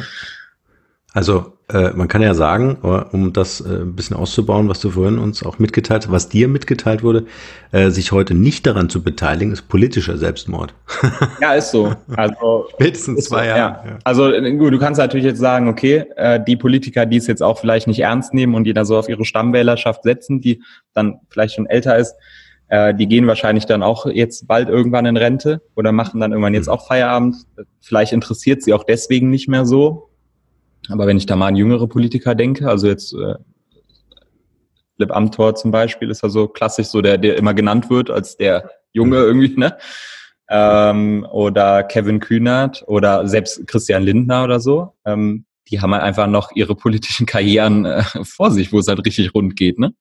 [1.16, 2.74] Also äh, man kann ja sagen,
[3.10, 6.46] um das äh, ein bisschen auszubauen, was du vorhin uns auch mitgeteilt hast, was dir
[6.46, 7.24] mitgeteilt wurde,
[7.72, 10.74] äh, sich heute nicht daran zu beteiligen, ist politischer Selbstmord.
[11.40, 11.94] Ja, ist so.
[12.14, 13.58] Also spätestens zwei Jahre.
[13.58, 13.84] Ja.
[13.92, 13.98] Ja.
[14.04, 17.58] Also gut, du kannst natürlich jetzt sagen, okay, äh, die Politiker, die es jetzt auch
[17.58, 20.62] vielleicht nicht ernst nehmen und die da so auf ihre Stammwählerschaft setzen, die
[20.92, 22.14] dann vielleicht schon älter ist,
[22.68, 26.52] äh, die gehen wahrscheinlich dann auch jetzt bald irgendwann in Rente oder machen dann irgendwann
[26.52, 26.74] jetzt mhm.
[26.74, 27.36] auch Feierabend.
[27.80, 30.10] Vielleicht interessiert sie auch deswegen nicht mehr so.
[30.88, 33.34] Aber wenn ich da mal an jüngere Politiker denke, also jetzt äh,
[34.98, 38.36] Lip Amthor zum Beispiel ist ja so klassisch so der, der immer genannt wird als
[38.36, 39.76] der Junge irgendwie, ne?
[40.48, 44.94] Ähm, oder Kevin Kühnert oder selbst Christian Lindner oder so.
[45.04, 49.04] Ähm, die haben halt einfach noch ihre politischen Karrieren äh, vor sich, wo es halt
[49.04, 49.92] richtig rund geht, ne?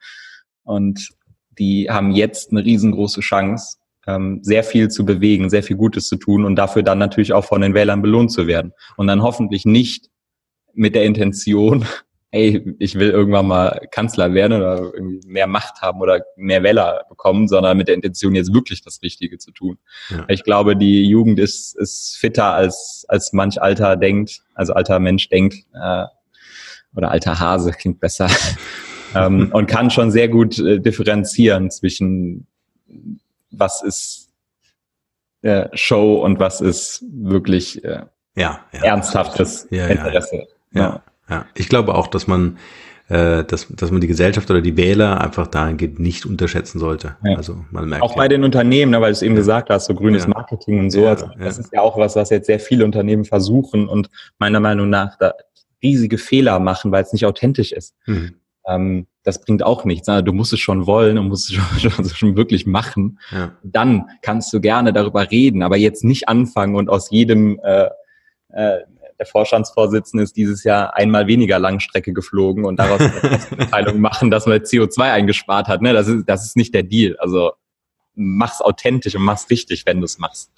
[0.64, 1.10] Und
[1.58, 3.78] die haben jetzt eine riesengroße Chance,
[4.08, 7.46] ähm, sehr viel zu bewegen, sehr viel Gutes zu tun und dafür dann natürlich auch
[7.46, 8.74] von den Wählern belohnt zu werden.
[8.98, 10.10] Und dann hoffentlich nicht
[10.76, 11.86] mit der Intention,
[12.32, 17.06] ey, ich will irgendwann mal Kanzler werden oder irgendwie mehr Macht haben oder mehr Wähler
[17.08, 19.78] bekommen, sondern mit der Intention, jetzt wirklich das Richtige zu tun.
[20.10, 20.26] Ja.
[20.28, 25.30] Ich glaube, die Jugend ist, ist fitter als, als manch alter denkt, also alter Mensch
[25.30, 26.06] denkt, äh,
[26.96, 28.30] oder alter Hase klingt besser.
[29.16, 32.48] ähm, und kann schon sehr gut äh, differenzieren zwischen
[33.52, 34.30] was ist
[35.42, 38.02] äh, Show und was ist wirklich äh,
[38.36, 40.48] ja, ja, ernsthaftes ja, Interesse.
[40.76, 42.58] Ja, ja, ich glaube auch, dass man
[43.08, 47.18] äh, dass, dass man die Gesellschaft oder die Wähler einfach dahingehend nicht unterschätzen sollte.
[47.24, 47.38] Ja.
[47.38, 49.42] Also man merkt auch bei den Unternehmen, ne, weil du es eben ja.
[49.42, 50.30] gesagt hast, so grünes ja.
[50.30, 51.08] Marketing und so.
[51.08, 54.10] Also das ist ja auch was, was jetzt sehr viele Unternehmen versuchen und
[54.40, 55.34] meiner Meinung nach da
[55.84, 57.94] riesige Fehler machen, weil es nicht authentisch ist.
[58.08, 58.36] Mhm
[58.68, 60.08] ähm, das bringt auch nichts.
[60.08, 63.20] Du musst es schon wollen und musst es schon, schon, schon wirklich machen.
[63.32, 63.52] Ja.
[63.64, 67.90] Dann kannst du gerne darüber reden, aber jetzt nicht anfangen und aus jedem äh,
[68.50, 68.80] äh,
[69.20, 74.46] der Vorstandsvorsitzende ist dieses Jahr einmal weniger Langstrecke geflogen und daraus eine Mitteilung machen, dass
[74.46, 75.82] man CO2 eingespart hat.
[75.82, 75.94] Ne?
[75.94, 77.16] Das, ist, das ist nicht der Deal.
[77.18, 77.52] Also
[78.16, 80.52] mach's authentisch und mach's richtig, wenn du es machst.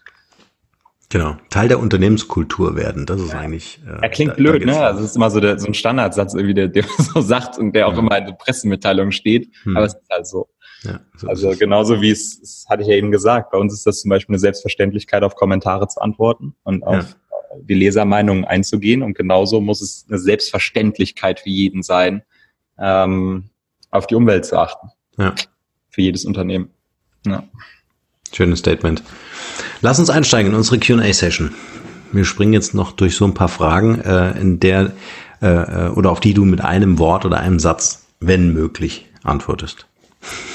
[1.09, 3.39] Genau, Teil der Unternehmenskultur werden, das ist ja.
[3.39, 3.79] eigentlich.
[3.87, 4.79] Äh, er klingt da, blöd, da ne?
[4.81, 7.73] Also es ist immer so, der, so ein Standardsatz, irgendwie, der, der so sagt und
[7.73, 7.99] der auch ja.
[7.99, 9.77] immer in der Pressemitteilung steht, hm.
[9.77, 10.49] aber es ist halt so.
[10.83, 13.87] Ja, so also genauso wie es, das hatte ich ja eben gesagt, bei uns ist
[13.87, 17.15] das zum Beispiel eine Selbstverständlichkeit, auf Kommentare zu antworten und auf
[17.61, 22.23] die Lesermeinungen einzugehen und genauso muss es eine Selbstverständlichkeit für jeden sein,
[22.79, 23.49] ähm,
[23.91, 24.89] auf die Umwelt zu achten.
[25.17, 25.33] Ja.
[25.89, 26.69] Für jedes Unternehmen.
[27.25, 27.43] Ja.
[28.33, 29.03] Schönes Statement.
[29.81, 31.53] Lass uns einsteigen in unsere QA-Session.
[32.11, 34.93] Wir springen jetzt noch durch so ein paar Fragen, äh, in der
[35.41, 39.87] äh, äh, oder auf die du mit einem Wort oder einem Satz, wenn möglich, antwortest.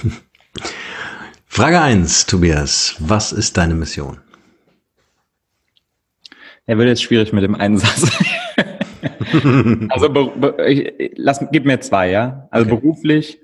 [1.47, 2.97] Frage eins, Tobias.
[2.99, 4.18] Was ist deine Mission?
[6.66, 8.10] Er wird jetzt schwierig mit dem einen Satz.
[9.88, 10.32] also
[11.16, 12.46] lass, gib mir zwei, ja.
[12.50, 12.80] Also okay.
[12.80, 13.40] beruflich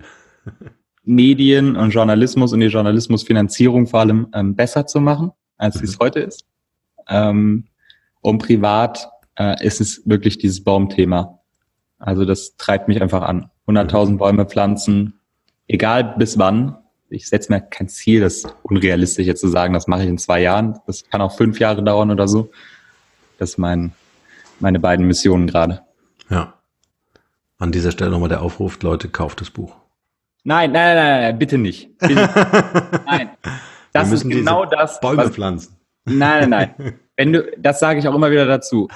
[1.04, 5.84] Medien und Journalismus und die Journalismusfinanzierung vor allem ähm, besser zu machen, als mhm.
[5.84, 6.44] es heute ist.
[7.08, 7.64] Ähm,
[8.20, 9.08] und privat
[9.38, 11.40] äh, ist es wirklich dieses Baumthema.
[11.98, 13.50] Also das treibt mich einfach an.
[13.66, 14.18] 100.000 mhm.
[14.18, 15.20] Bäume pflanzen,
[15.66, 16.76] egal bis wann.
[17.10, 20.18] Ich setze mir kein Ziel, das ist unrealistisch jetzt zu sagen, das mache ich in
[20.18, 20.78] zwei Jahren.
[20.86, 22.50] Das kann auch fünf Jahre dauern oder so.
[23.38, 23.92] Das mein,
[24.60, 25.80] meine beiden Missionen gerade.
[26.28, 26.54] Ja.
[27.58, 29.74] An dieser Stelle nochmal der Aufruf, Leute, kauft das Buch.
[30.44, 31.96] Nein, nein, nein, nein, bitte nicht.
[31.98, 32.34] Bitte nicht.
[33.06, 33.30] Nein.
[33.92, 35.00] Das ist genau das.
[35.00, 35.76] Bäume was, pflanzen.
[36.04, 36.94] Nein, nein, nein.
[37.16, 38.88] Wenn du, das sage ich auch immer wieder dazu.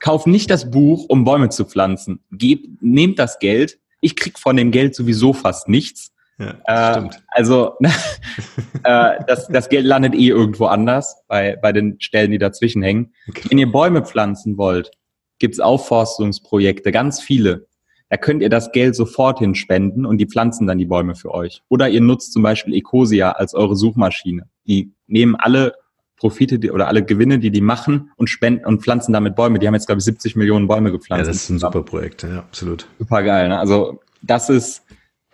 [0.00, 2.20] Kauf nicht das Buch, um Bäume zu pflanzen.
[2.32, 3.78] Gebt, nehmt das Geld.
[4.00, 6.12] Ich krieg von dem Geld sowieso fast nichts.
[6.38, 7.22] Ja, äh, stimmt.
[7.28, 7.74] Also
[8.82, 13.14] äh, das, das Geld landet eh irgendwo anders bei, bei den Stellen, die dazwischen hängen.
[13.28, 13.48] Okay.
[13.50, 14.90] Wenn ihr Bäume pflanzen wollt,
[15.38, 17.66] gibt's Aufforstungsprojekte, ganz viele.
[18.08, 21.62] Da könnt ihr das Geld sofort hinspenden und die pflanzen dann die Bäume für euch.
[21.68, 24.48] Oder ihr nutzt zum Beispiel Ecosia als eure Suchmaschine.
[24.66, 25.74] Die nehmen alle
[26.16, 29.58] Profite die, oder alle Gewinne, die die machen und spenden und pflanzen damit Bäume.
[29.58, 31.26] Die haben jetzt, glaube ich, 70 Millionen Bäume gepflanzt.
[31.26, 32.86] Ja, das ist ein super Projekt, ja, absolut.
[32.98, 33.48] Super geil.
[33.48, 33.58] Ne?
[33.58, 34.84] Also das ist,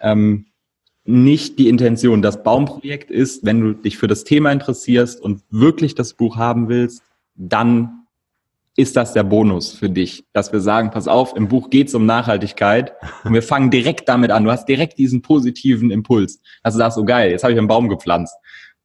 [0.01, 0.47] ähm,
[1.05, 2.23] nicht die Intention.
[2.23, 6.69] Das Baumprojekt ist, wenn du dich für das Thema interessierst und wirklich das Buch haben
[6.69, 7.03] willst,
[7.35, 8.03] dann
[8.77, 11.95] ist das der Bonus für dich, dass wir sagen, pass auf, im Buch geht es
[11.95, 12.95] um Nachhaltigkeit
[13.25, 14.45] und wir fangen direkt damit an.
[14.45, 17.69] Du hast direkt diesen positiven Impuls, dass du sagst, so geil, jetzt habe ich einen
[17.69, 18.35] Baum gepflanzt.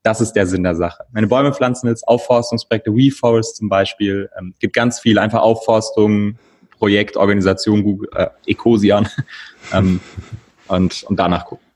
[0.03, 1.03] Das ist der Sinn der Sache.
[1.11, 6.37] Meine Bäume pflanzen jetzt Aufforstungsprojekte, WeForest zum Beispiel, ähm, gibt ganz viel, einfach Aufforstung,
[6.77, 9.07] Projekt, Organisation, Google, äh, Ecosian
[9.73, 9.99] ähm,
[10.67, 11.66] und, und danach gucken.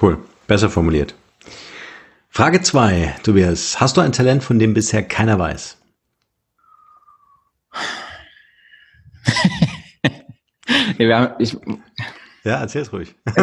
[0.00, 1.14] Cool, besser formuliert.
[2.28, 3.80] Frage zwei, Tobias.
[3.80, 5.78] Hast du ein Talent, von dem bisher keiner weiß?
[10.98, 11.56] wir haben, ich,
[12.44, 13.14] ja, erzähl's ruhig.
[13.24, 13.34] wir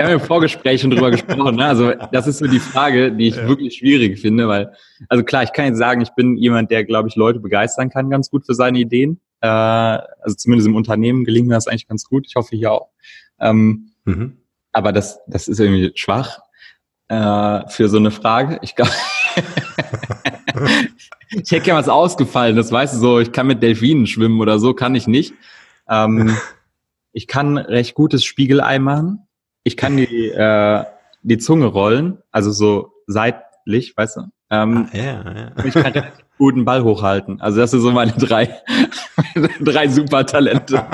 [0.00, 1.56] haben im Vorgespräch schon drüber gesprochen.
[1.56, 1.64] Ne?
[1.66, 3.46] Also das ist so die Frage, die ich ja.
[3.46, 4.72] wirklich schwierig finde, weil,
[5.08, 8.10] also klar, ich kann jetzt sagen, ich bin jemand, der, glaube ich, Leute begeistern kann
[8.10, 9.20] ganz gut für seine Ideen.
[9.42, 12.26] Äh, also zumindest im Unternehmen gelingt mir das eigentlich ganz gut.
[12.26, 12.88] Ich hoffe hier auch.
[13.38, 14.38] Ähm, mhm.
[14.72, 16.40] Aber das, das ist irgendwie schwach
[17.08, 18.58] äh, für so eine Frage.
[18.62, 18.92] Ich glaube,
[21.30, 22.56] ich hätte gerne was ausgefallen.
[22.56, 25.34] Das weißt du so, ich kann mit Delfinen schwimmen oder so, kann ich nicht.
[25.88, 26.36] Ähm,
[27.12, 29.26] ich kann recht gutes Spiegelei machen.
[29.64, 30.84] Ich kann die, äh,
[31.22, 34.20] die Zunge rollen, also so seitlich, weißt du.
[34.50, 35.64] Ähm, ah, ja, ja.
[35.64, 37.40] Ich kann relativ guten Ball hochhalten.
[37.40, 38.60] Also das sind so meine drei,
[39.60, 40.84] drei Supertalente.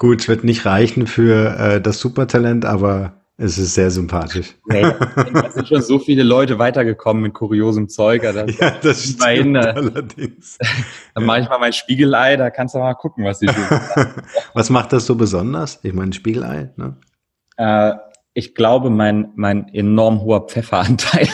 [0.00, 4.54] Gut, wird nicht reichen für äh, das Supertalent, aber es ist sehr sympathisch.
[4.64, 8.22] Nee, da sind schon so viele Leute weitergekommen mit kuriosem Zeug.
[8.22, 10.56] Das ja, das stimmt hin, allerdings.
[11.14, 13.62] Dann mache ich mal mein Spiegelei, da kannst du mal gucken, was die tun.
[14.54, 15.78] Was macht das so besonders?
[15.82, 16.96] Ich meine, Spiegelei, ne?
[17.58, 17.92] Äh,
[18.32, 21.28] ich glaube, mein, mein enorm hoher Pfefferanteil.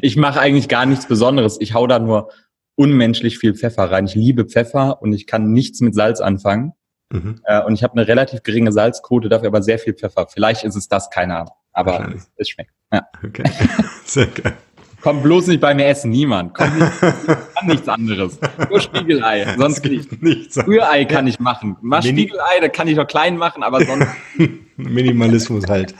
[0.00, 1.60] ich mache eigentlich gar nichts Besonderes.
[1.60, 2.30] Ich hau da nur
[2.78, 4.06] unmenschlich viel Pfeffer rein.
[4.06, 6.74] Ich liebe Pfeffer und ich kann nichts mit Salz anfangen.
[7.10, 7.40] Mhm.
[7.44, 10.28] Äh, und ich habe eine relativ geringe Salzquote, dafür aber sehr viel Pfeffer.
[10.28, 11.54] Vielleicht ist es das, keine Ahnung.
[11.72, 12.70] Aber es, es, schmeckt.
[12.92, 13.02] Ja.
[13.24, 13.44] Okay.
[14.04, 14.54] Sehr geil.
[15.00, 16.54] Kommt bloß nicht bei mir essen, niemand.
[16.54, 18.38] Kommt nicht, kann nichts anderes.
[18.68, 20.20] Nur Spiegelei, sonst nicht.
[20.20, 20.58] Nichts.
[20.66, 21.76] Rührei kann ich machen.
[21.82, 24.08] Mach Mini Spiegelei, da kann ich noch klein machen, aber sonst.
[24.76, 25.94] Minimalismus halt.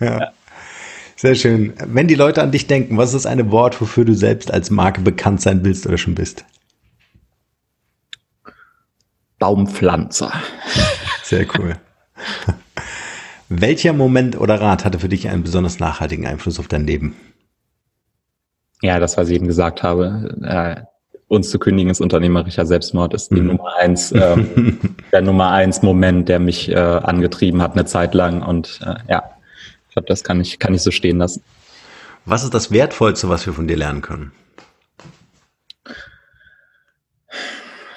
[0.00, 0.18] Ja.
[0.18, 0.32] ja.
[1.22, 1.72] Sehr schön.
[1.86, 5.02] Wenn die Leute an dich denken, was ist ein Wort, wofür du selbst als Marke
[5.02, 6.44] bekannt sein willst oder schon bist?
[9.38, 10.32] Baumpflanzer.
[11.22, 11.76] Sehr cool.
[13.48, 17.14] Welcher Moment oder Rat hatte für dich einen besonders nachhaltigen Einfluss auf dein Leben?
[18.82, 20.36] Ja, das, was ich eben gesagt habe.
[20.42, 20.82] Äh,
[21.28, 23.46] uns zu kündigen ist unternehmerischer Selbstmord ist die mhm.
[23.46, 24.80] Nummer eins, ähm,
[25.12, 28.42] der Nummer eins Moment, der mich äh, angetrieben hat eine Zeit lang.
[28.42, 29.22] Und äh, ja,
[29.92, 31.42] ich glaube, das kann ich, kann ich so stehen lassen.
[32.24, 34.32] Was ist das Wertvollste, was wir von dir lernen können?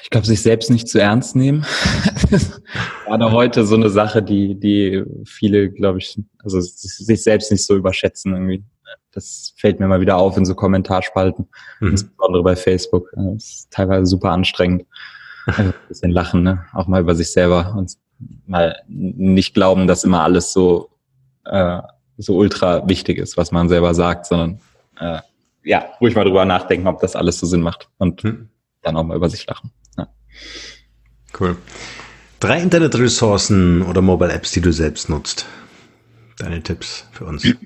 [0.01, 1.65] ich glaube, sich selbst nicht zu ernst nehmen.
[3.05, 7.75] Gerade heute so eine Sache, die, die viele, glaube ich, also sich selbst nicht so
[7.75, 8.63] überschätzen irgendwie.
[9.13, 11.47] Das fällt mir mal wieder auf in so Kommentarspalten,
[11.79, 11.87] mhm.
[11.87, 13.09] insbesondere bei Facebook.
[13.15, 14.85] Das ist teilweise super anstrengend.
[15.45, 16.65] ein bisschen lachen, ne?
[16.73, 17.93] Auch mal über sich selber und
[18.45, 20.89] mal nicht glauben, dass immer alles so,
[21.45, 21.81] äh,
[22.17, 24.59] so ultra wichtig ist, was man selber sagt, sondern
[24.99, 25.19] äh,
[25.63, 28.49] ja, ruhig mal drüber nachdenken, ob das alles so Sinn macht und mhm.
[28.81, 29.71] dann auch mal über sich lachen.
[31.37, 31.57] Cool.
[32.39, 35.45] Drei Internetressourcen oder Mobile Apps, die du selbst nutzt.
[36.37, 37.45] Deine Tipps für uns.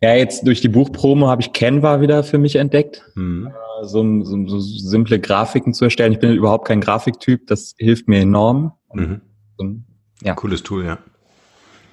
[0.00, 3.04] Ja, jetzt durch die Buchpromo habe ich Canva wieder für mich entdeckt.
[3.14, 3.52] Mhm.
[3.82, 6.12] So, so, so, simple Grafiken zu erstellen.
[6.12, 8.72] Ich bin überhaupt kein Grafiktyp, das hilft mir enorm.
[8.92, 9.20] Mhm.
[9.56, 9.76] So,
[10.24, 10.34] ja.
[10.34, 10.98] Cooles Tool, ja.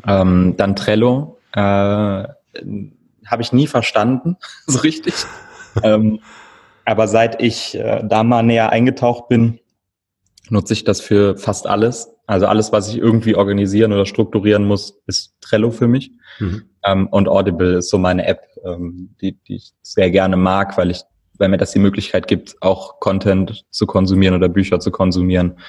[0.07, 1.39] Ähm, dann Trello.
[1.53, 4.37] Äh, habe ich nie verstanden,
[4.67, 5.13] so richtig.
[5.83, 6.19] ähm,
[6.85, 9.59] aber seit ich äh, da mal näher eingetaucht bin,
[10.49, 12.11] nutze ich das für fast alles.
[12.27, 16.11] Also alles, was ich irgendwie organisieren oder strukturieren muss, ist Trello für mich.
[16.39, 16.69] Mhm.
[16.83, 20.91] Ähm, und Audible ist so meine App, ähm, die, die ich sehr gerne mag, weil
[20.91, 21.01] ich,
[21.37, 25.59] weil mir das die Möglichkeit gibt, auch Content zu konsumieren oder Bücher zu konsumieren,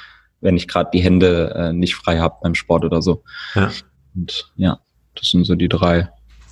[0.40, 3.22] wenn ich gerade die Hände äh, nicht frei habe beim Sport oder so.
[3.54, 3.70] Ja.
[4.16, 4.80] Und ja,
[5.14, 6.08] das sind so die drei,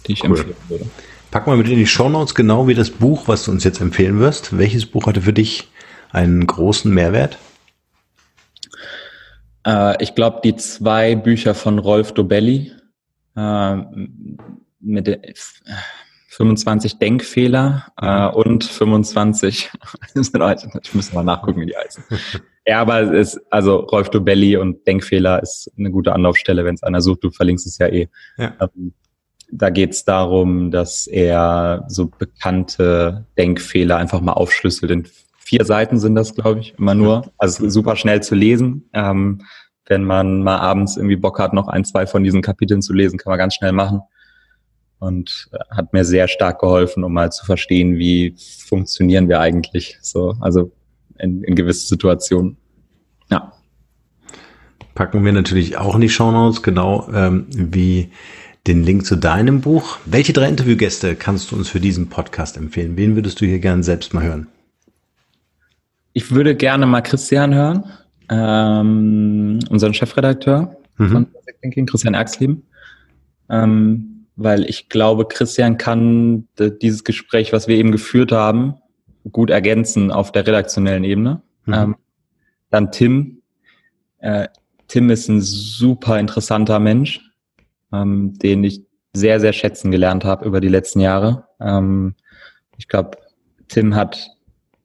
[0.06, 0.30] die ich cool.
[0.30, 0.86] empfehlen würde.
[1.30, 3.80] Pack mal mit in die Show Notes genau wie das Buch, was du uns jetzt
[3.80, 4.56] empfehlen wirst.
[4.56, 5.68] Welches Buch hatte für dich
[6.12, 7.38] einen großen Mehrwert?
[9.66, 12.70] Äh, ich glaube, die zwei Bücher von Rolf Dobelli
[13.36, 13.76] äh,
[14.78, 15.08] mit
[16.36, 19.70] 25 Denkfehler äh, und 25,
[20.14, 22.04] ich muss mal nachgucken, wie die heißen.
[22.66, 26.82] Ja, aber es ist, also Rolf Dobelli und Denkfehler ist eine gute Anlaufstelle, wenn es
[26.82, 28.08] einer sucht, du verlinkst es ja eh.
[28.38, 28.54] Ja.
[28.58, 28.94] Ähm,
[29.52, 34.90] da geht es darum, dass er so bekannte Denkfehler einfach mal aufschlüsselt.
[34.90, 35.06] In
[35.36, 37.30] vier Seiten sind das, glaube ich, immer nur.
[37.36, 38.88] Also super schnell zu lesen.
[38.94, 39.42] Ähm,
[39.84, 43.18] wenn man mal abends irgendwie Bock hat, noch ein, zwei von diesen Kapiteln zu lesen,
[43.18, 44.00] kann man ganz schnell machen.
[45.04, 48.34] Und äh, hat mir sehr stark geholfen, um mal zu verstehen, wie
[48.66, 50.72] funktionieren wir eigentlich so, also
[51.18, 52.56] in, in gewisse Situationen.
[53.30, 53.52] Ja.
[54.94, 58.12] Packen wir natürlich auch in die Shownotes, genau ähm, wie
[58.66, 59.98] den Link zu deinem Buch.
[60.06, 62.96] Welche drei Interviewgäste kannst du uns für diesen Podcast empfehlen?
[62.96, 64.46] Wen würdest du hier gerne selbst mal hören?
[66.14, 67.84] Ich würde gerne mal Christian hören,
[68.30, 71.08] ähm, unseren Chefredakteur mhm.
[71.10, 71.26] von
[71.60, 72.62] Thinking, Christian Erxleben.
[73.50, 78.76] Ähm, weil ich glaube, Christian kann dieses Gespräch, was wir eben geführt haben,
[79.30, 81.42] gut ergänzen auf der redaktionellen Ebene.
[81.66, 81.74] Mhm.
[81.74, 81.96] Ähm,
[82.70, 83.42] dann Tim.
[84.18, 84.48] Äh,
[84.88, 87.20] Tim ist ein super interessanter Mensch
[87.94, 88.82] ähm, den ich
[89.12, 91.46] sehr, sehr schätzen gelernt habe über die letzten Jahre.
[91.60, 92.14] Ähm,
[92.76, 93.18] ich glaube,
[93.68, 94.30] Tim hat,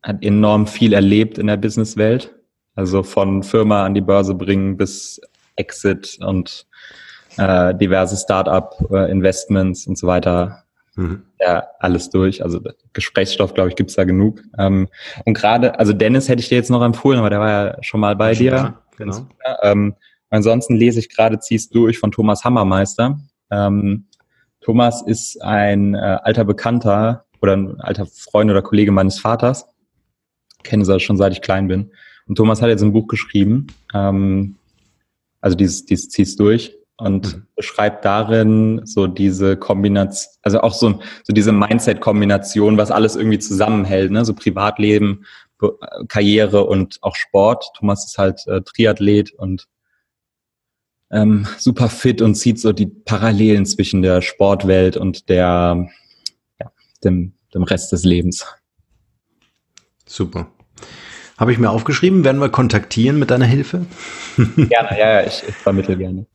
[0.03, 2.35] hat enorm viel erlebt in der Businesswelt.
[2.75, 5.19] Also von Firma an die Börse bringen bis
[5.55, 6.67] Exit und
[7.37, 10.63] äh, diverse Startup-Investments äh, und so weiter.
[10.95, 11.23] Mhm.
[11.39, 12.43] Ja, alles durch.
[12.43, 12.59] Also
[12.93, 14.41] Gesprächsstoff, glaube ich, gibt's da genug.
[14.57, 14.87] Ähm,
[15.25, 17.99] und gerade, also Dennis hätte ich dir jetzt noch empfohlen, aber der war ja schon
[17.99, 18.51] mal bei schon dir.
[18.51, 19.27] Da, genau.
[19.61, 19.95] Ähm,
[20.29, 23.19] Ansonsten lese ich gerade Ziehst durch von Thomas Hammermeister.
[23.49, 24.05] Ähm,
[24.61, 29.67] Thomas ist ein äh, alter Bekannter oder ein alter Freund oder Kollege meines Vaters.
[30.63, 31.91] Kenne sie schon seit ich klein bin.
[32.27, 34.57] Und Thomas hat jetzt ein Buch geschrieben, ähm,
[35.41, 37.47] also dieses, dieses Ziehst durch und mhm.
[37.55, 44.11] beschreibt darin so diese Kombination, also auch so, so diese Mindset-Kombination, was alles irgendwie zusammenhält,
[44.11, 44.25] ne?
[44.25, 45.25] so Privatleben,
[46.07, 47.65] Karriere und auch Sport.
[47.75, 49.67] Thomas ist halt äh, Triathlet und
[51.11, 55.89] ähm, super fit und sieht so die Parallelen zwischen der Sportwelt und der,
[56.59, 56.71] ja,
[57.03, 58.45] dem, dem Rest des Lebens.
[60.05, 60.51] Super.
[61.37, 63.85] Habe ich mir aufgeschrieben, werden wir kontaktieren mit deiner Hilfe?
[64.37, 66.25] Gerne, ja, ja, ich, ich vermittle gerne.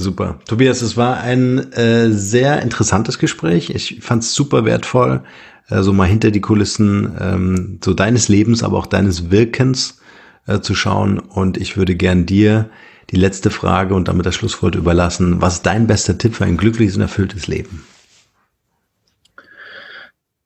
[0.00, 0.38] Super.
[0.46, 3.70] Tobias, es war ein äh, sehr interessantes Gespräch.
[3.70, 5.24] Ich fand es super wertvoll,
[5.68, 10.00] äh, so mal hinter die Kulissen ähm, so deines Lebens, aber auch deines Wirkens
[10.46, 11.18] äh, zu schauen.
[11.18, 12.70] Und ich würde gern dir
[13.10, 15.42] die letzte Frage und damit das Schlusswort überlassen.
[15.42, 17.84] Was ist dein bester Tipp für ein glückliches und erfülltes Leben?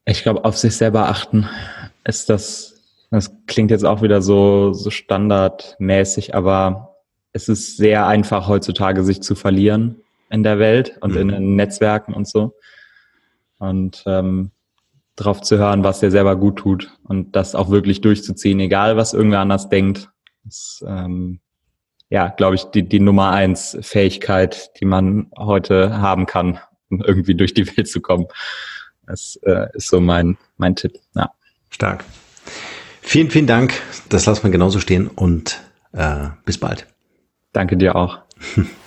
[0.07, 1.47] Ich glaube, auf sich selber achten
[2.05, 2.75] ist das,
[3.11, 6.92] das klingt jetzt auch wieder so, so standardmäßig, aber
[7.33, 11.19] es ist sehr einfach heutzutage, sich zu verlieren in der Welt und mhm.
[11.19, 12.55] in den Netzwerken und so.
[13.59, 14.51] Und ähm,
[15.17, 19.15] darauf zu hören, was dir selber gut tut und das auch wirklich durchzuziehen, egal was
[19.15, 20.11] irgendwer anders denkt.
[20.45, 21.41] Das, ähm,
[22.09, 26.59] ja, glaube ich, die, die Nummer eins Fähigkeit, die man heute haben kann,
[26.91, 28.27] um irgendwie durch die Welt zu kommen.
[29.07, 30.99] Das äh, ist so mein, mein Tipp.
[31.15, 31.31] Ja.
[31.71, 32.05] Stark.
[33.01, 33.75] Vielen, vielen Dank.
[34.09, 35.61] Das lassen wir genauso stehen und
[35.93, 36.92] äh, bis bald.
[37.53, 38.21] Danke dir auch.